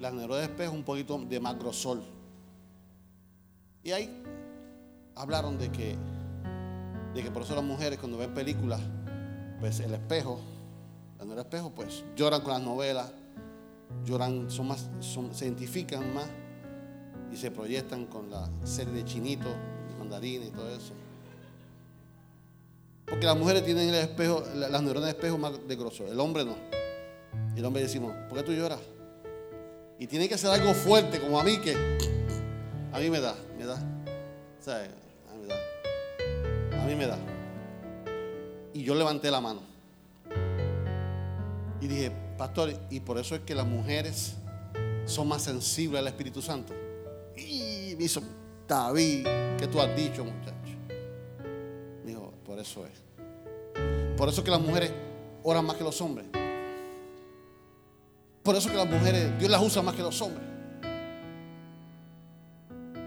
[0.00, 2.00] las neuronas espejos un poquito de más grosor.
[3.82, 4.22] Y ahí
[5.14, 5.96] hablaron de que,
[7.14, 8.80] de que por eso las mujeres cuando ven películas,
[9.60, 10.40] pues el espejo,
[11.16, 13.12] las neuronas espejo, pues lloran con las novelas,
[14.04, 14.88] lloran, son más,
[15.32, 16.26] se identifican más
[17.32, 19.52] y se proyectan con la serie de chinitos,
[19.88, 20.92] de mandarines y todo eso.
[23.06, 26.56] Porque las mujeres tienen espejo, las neuronas de espejo más de grosor, el hombre no.
[27.56, 28.80] El hombre decimos, ¿por qué tú lloras?
[29.98, 31.74] Y tiene que ser algo fuerte, como a mí, que
[32.92, 33.78] A mí me da, me da.
[34.60, 34.88] ¿Sabe?
[35.30, 36.82] A mí me da.
[36.82, 37.18] A mí me da.
[38.72, 39.60] Y yo levanté la mano.
[41.80, 44.34] Y dije, pastor, y por eso es que las mujeres
[45.04, 46.74] son más sensibles al Espíritu Santo.
[47.36, 48.22] Y me hizo,
[48.66, 49.26] David,
[49.58, 50.76] ¿qué tú has dicho, muchacho?
[52.04, 53.08] Me dijo, por eso es.
[54.16, 54.92] Por eso es que las mujeres
[55.42, 56.26] oran más que los hombres.
[58.48, 60.42] Por eso es que las mujeres, Dios las usa más que los hombres.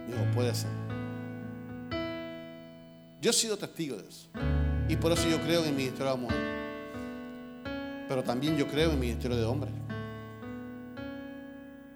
[0.05, 0.69] Dijo, puede ser.
[3.19, 4.29] Yo he sido testigo de eso.
[4.87, 6.37] Y por eso yo creo en el ministerio de la mujer.
[8.07, 9.73] Pero también yo creo en el ministerio de hombres.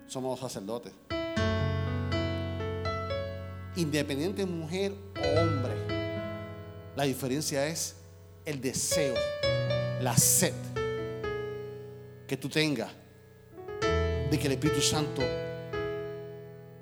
[0.08, 0.94] Somos los sacerdotes.
[3.76, 4.92] Independiente mujer
[5.24, 5.76] o hombre,
[6.96, 7.96] la diferencia es
[8.44, 9.14] el deseo,
[10.02, 10.56] la sed
[12.28, 13.05] que tú tengas
[14.30, 15.22] de que el Espíritu Santo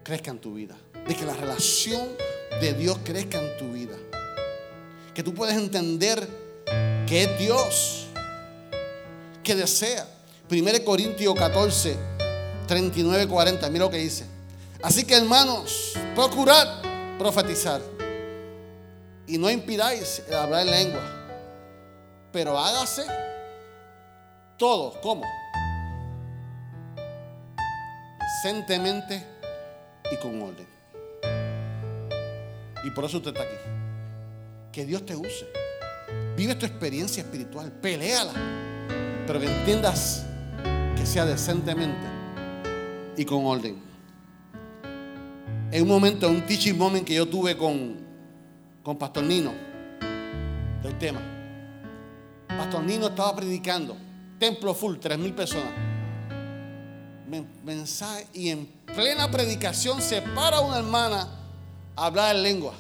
[0.03, 0.75] crezca en tu vida,
[1.07, 2.07] de que la relación
[2.61, 3.95] de Dios crezca en tu vida,
[5.13, 6.27] que tú puedes entender
[7.07, 8.07] que es Dios
[9.43, 10.07] que desea.
[10.49, 11.97] 1 Corintios 14,
[12.67, 14.25] 39, 40, mira lo que dice.
[14.81, 16.81] Así que hermanos, procurad
[17.17, 17.81] profetizar
[19.27, 21.01] y no impidáis el hablar en lengua,
[22.31, 23.05] pero hágase
[24.57, 25.23] todo, ¿cómo?
[28.43, 29.23] Decentemente
[30.11, 30.67] y con orden.
[32.83, 33.55] Y por eso usted está aquí.
[34.69, 35.47] Que Dios te use.
[36.35, 38.33] Vive tu experiencia espiritual, peleala,
[39.25, 40.25] pero que entiendas
[40.93, 42.05] que sea decentemente
[43.15, 43.81] y con orden.
[45.71, 47.95] En un momento, un teaching moment que yo tuve con,
[48.83, 49.53] con Pastor Nino,
[50.83, 51.21] del tema.
[52.49, 53.95] Pastor Nino estaba predicando,
[54.37, 55.92] templo full, tres mil personas.
[57.33, 61.27] Men- Mensaje, y en plena predicación se para una hermana
[61.95, 62.73] a hablar en lengua.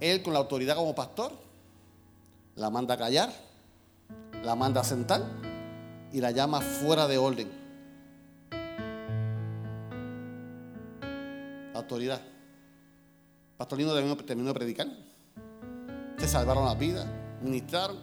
[0.00, 1.32] Él con la autoridad como pastor,
[2.56, 3.30] la manda a callar,
[4.42, 5.22] la manda a sentar
[6.10, 7.50] y la llama fuera de orden.
[11.74, 12.22] La autoridad.
[13.58, 14.86] Pastorino terminó, terminó de predicar.
[16.16, 17.06] Se salvaron las vidas,
[17.42, 17.98] ministraron.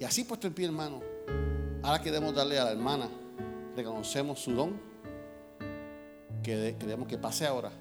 [0.00, 1.11] Y así puesto el pie, hermano.
[1.84, 3.08] Ahora queremos darle a la hermana,
[3.74, 4.80] reconocemos su don,
[6.40, 7.72] que queremos que pase ahora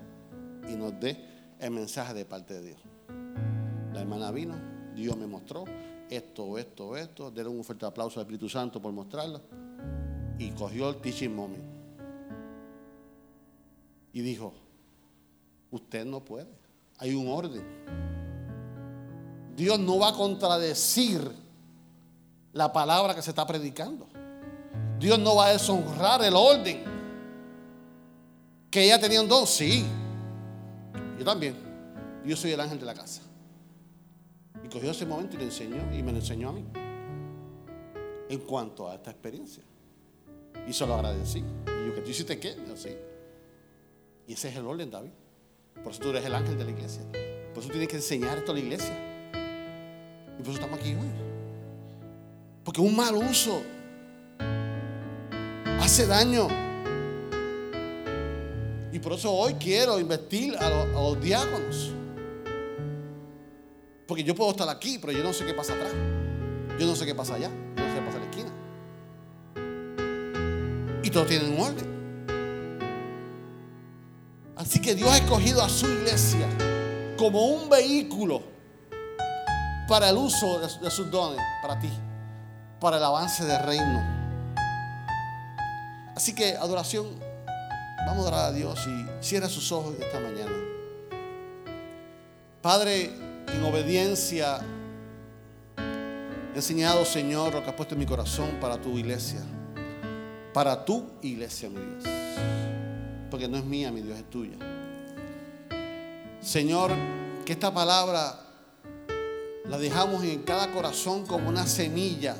[0.67, 1.23] y nos dé
[1.59, 2.79] el mensaje de parte de Dios.
[3.93, 4.55] La hermana vino,
[4.95, 5.65] Dios me mostró
[6.09, 7.29] esto, esto, esto.
[7.29, 9.39] Denle un fuerte aplauso al Espíritu Santo por mostrarlo.
[10.39, 11.63] Y cogió el teaching moment.
[14.13, 14.51] Y dijo,
[15.69, 16.49] usted no puede.
[16.97, 17.63] Hay un orden.
[19.55, 21.21] Dios no va a contradecir
[22.53, 24.07] la palabra que se está predicando.
[24.99, 26.83] Dios no va a deshonrar el orden.
[28.69, 29.85] Que ella tenía un don, sí.
[31.17, 31.55] Yo también.
[32.25, 33.21] Yo soy el ángel de la casa.
[34.63, 36.65] Y cogió ese momento y le enseñó, y me lo enseñó a mí.
[38.29, 39.63] En cuanto a esta experiencia.
[40.67, 41.39] Y se lo agradecí.
[41.39, 42.55] Y yo, ¿que tú hiciste qué?
[42.67, 42.95] Yo, sí.
[44.27, 45.11] Y ese es el orden, David.
[45.83, 47.01] Por eso tú eres el ángel de la iglesia.
[47.53, 48.95] Por eso tienes que enseñar esto a la iglesia.
[50.37, 51.30] Y por eso estamos aquí hoy.
[52.63, 53.63] Porque un mal uso
[55.79, 56.47] hace daño.
[58.91, 61.91] Y por eso hoy quiero investir a los, diáconos.
[64.07, 65.93] Porque yo puedo estar aquí, pero yo no sé qué pasa atrás.
[66.79, 67.49] Yo no sé qué pasa allá.
[67.75, 68.51] Yo no sé qué pasa en la esquina.
[71.03, 71.91] Y todo tiene un orden.
[74.55, 76.47] Así que Dios ha escogido a su iglesia
[77.17, 78.43] como un vehículo
[79.87, 81.89] para el uso de sus dones, para ti,
[82.81, 84.03] para el avance del reino.
[86.15, 87.07] Así que adoración,
[88.07, 90.51] vamos a orar a Dios y cierra sus ojos esta mañana.
[92.59, 93.11] Padre,
[93.47, 94.61] en obediencia,
[95.77, 99.41] he enseñado, Señor, lo que has puesto en mi corazón para tu iglesia.
[100.51, 102.03] Para tu iglesia, mi Dios.
[103.29, 104.57] Porque no es mía, mi Dios, es tuya.
[106.41, 106.91] Señor,
[107.45, 108.39] que esta palabra
[109.65, 112.35] la dejamos en cada corazón como una semilla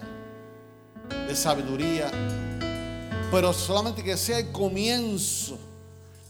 [1.28, 2.09] de sabiduría.
[3.32, 5.57] Pero solamente que sea el comienzo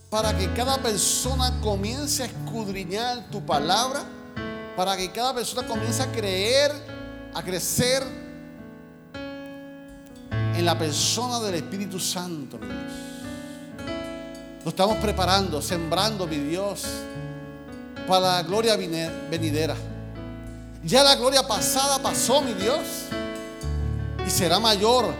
[0.09, 4.03] para que cada persona comience a escudriñar tu palabra,
[4.75, 6.71] para que cada persona comience a creer,
[7.33, 8.03] a crecer
[9.13, 13.11] en la persona del Espíritu Santo, mi Dios.
[14.63, 16.83] Nos estamos preparando, sembrando, mi Dios,
[18.07, 19.75] para la gloria venidera.
[20.83, 22.79] Ya la gloria pasada pasó, mi Dios,
[24.25, 25.13] y será mayor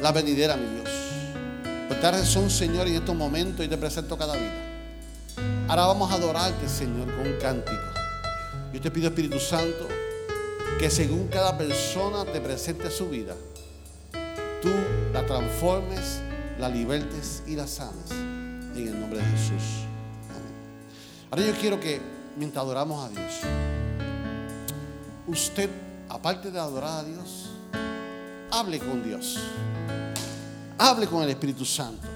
[0.00, 0.90] la venidera, mi Dios.
[1.86, 4.52] Pues guitarras son, Señor, en estos momentos y te presento cada vida.
[5.68, 7.82] Ahora vamos a adorarte, Señor, con un cántico.
[8.72, 9.88] Yo te pido, Espíritu Santo,
[10.78, 13.34] que según cada persona te presente su vida,
[14.60, 14.70] tú
[15.12, 16.20] la transformes,
[16.58, 18.10] la libertes y la sanes.
[18.10, 19.86] En el nombre de Jesús.
[20.30, 21.30] Amén.
[21.30, 22.00] Ahora yo quiero que,
[22.36, 23.32] mientras adoramos a Dios,
[25.26, 25.70] usted,
[26.08, 27.53] aparte de adorar a Dios,
[28.58, 29.38] hable con Dios.
[30.78, 32.06] Hable con el Espíritu Santo.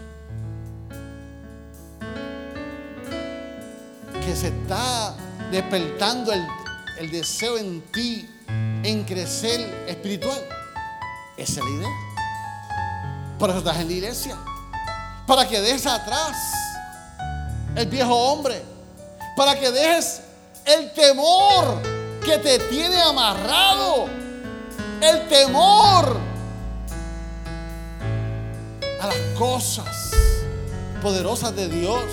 [4.24, 5.14] Que se está
[5.50, 6.46] despertando el,
[6.98, 10.40] el deseo en ti en crecer espiritual.
[11.36, 11.88] Esa es la idea.
[13.38, 14.36] Por eso estás en la iglesia.
[15.26, 16.36] Para que dejes atrás
[17.74, 18.62] el viejo hombre.
[19.36, 20.22] Para que dejes
[20.64, 21.82] el temor
[22.24, 24.06] que te tiene amarrado.
[25.00, 26.27] El temor
[29.00, 30.10] a las cosas
[31.02, 32.04] poderosas de Dios.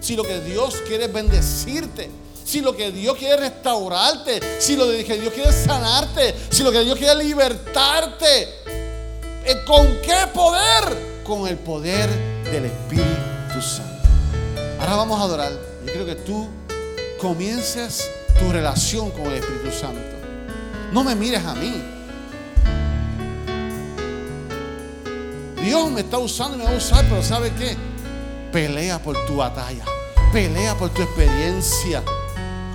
[0.00, 2.10] Si lo que Dios quiere es bendecirte.
[2.44, 4.40] Si lo que Dios quiere es restaurarte.
[4.60, 6.34] Si lo que Dios quiere es sanarte.
[6.50, 8.48] Si lo que Dios quiere es libertarte.
[9.46, 11.22] Eh, ¿Con qué poder?
[11.24, 12.08] Con el poder
[12.44, 14.08] del Espíritu Santo.
[14.80, 15.52] Ahora vamos a adorar.
[15.86, 16.48] Yo quiero que tú
[17.20, 20.00] comiences tu relación con el Espíritu Santo.
[20.92, 21.93] No me mires a mí.
[25.64, 27.74] Dios me está usando y me va a usar, pero ¿sabe qué?
[28.52, 29.82] Pelea por tu batalla.
[30.30, 32.02] Pelea por tu experiencia.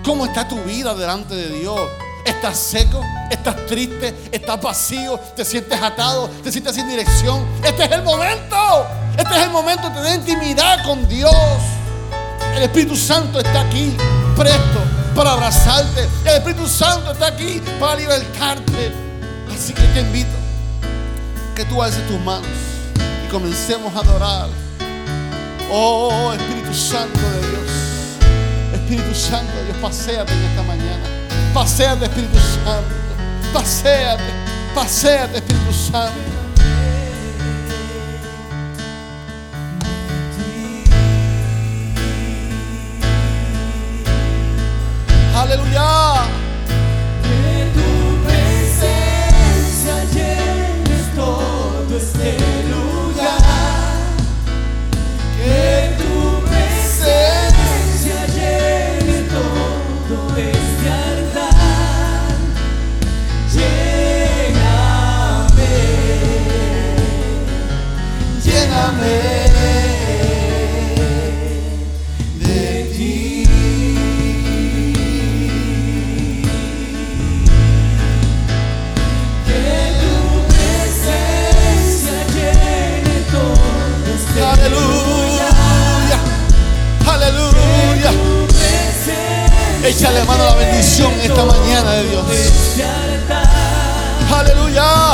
[0.03, 1.79] ¿Cómo está tu vida delante de Dios?
[2.25, 3.03] ¿Estás seco?
[3.29, 4.15] ¿Estás triste?
[4.31, 5.19] ¿Estás vacío?
[5.35, 6.31] ¿Te sientes atado?
[6.43, 7.45] ¿Te sientes sin dirección?
[7.63, 8.87] Este es el momento.
[9.15, 11.35] Este es el momento de tener intimidad con Dios.
[12.55, 13.95] El Espíritu Santo está aquí,
[14.35, 14.79] presto
[15.15, 16.09] para abrazarte.
[16.25, 18.91] El Espíritu Santo está aquí para libertarte.
[19.53, 20.31] Así que te invito
[21.55, 22.47] que tú alces tus manos
[23.29, 24.49] comencemos a adorar.
[25.71, 27.69] Oh Espíritu Santo de Dios.
[28.73, 31.03] Espíritu Santo de Dios, paséate en esta mañana.
[31.53, 32.95] Paséate, Espíritu Santo.
[33.53, 34.23] Paséate,
[34.73, 36.19] paséate, Espíritu Santo.
[45.35, 46.25] Aleluya.
[47.23, 47.89] Que tu
[48.27, 52.58] presencia llenes todo este
[89.89, 92.25] Échale mano a la bendición en esta mañana de Dios.
[94.31, 95.08] Aleluya.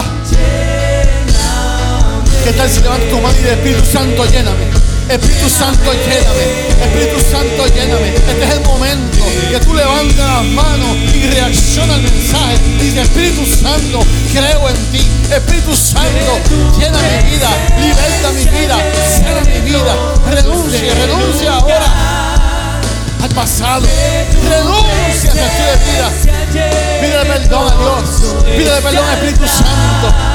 [2.46, 4.70] ¿Qué tal si levantas tu mano y de Espíritu Santo lléname?
[5.10, 6.46] Espíritu Santo lléname.
[6.80, 8.10] Espíritu Santo lléname.
[8.14, 12.60] Este es el momento que tú levantas las manos y reacciona al mensaje.
[12.80, 14.00] Dice Espíritu Santo,
[14.32, 15.08] creo en ti.
[15.34, 16.40] Espíritu Santo,
[16.78, 17.50] llena mi vida,
[17.82, 18.78] liberta mi vida,
[19.18, 19.96] sana mi vida.
[20.30, 22.80] Renuncia, renuncia ahora
[23.24, 23.88] al pasado.
[24.48, 26.12] Renuncia a de vida.
[27.02, 28.36] Pídele perdón a Dios.
[28.44, 30.35] Pídele perdón al Espíritu Santo.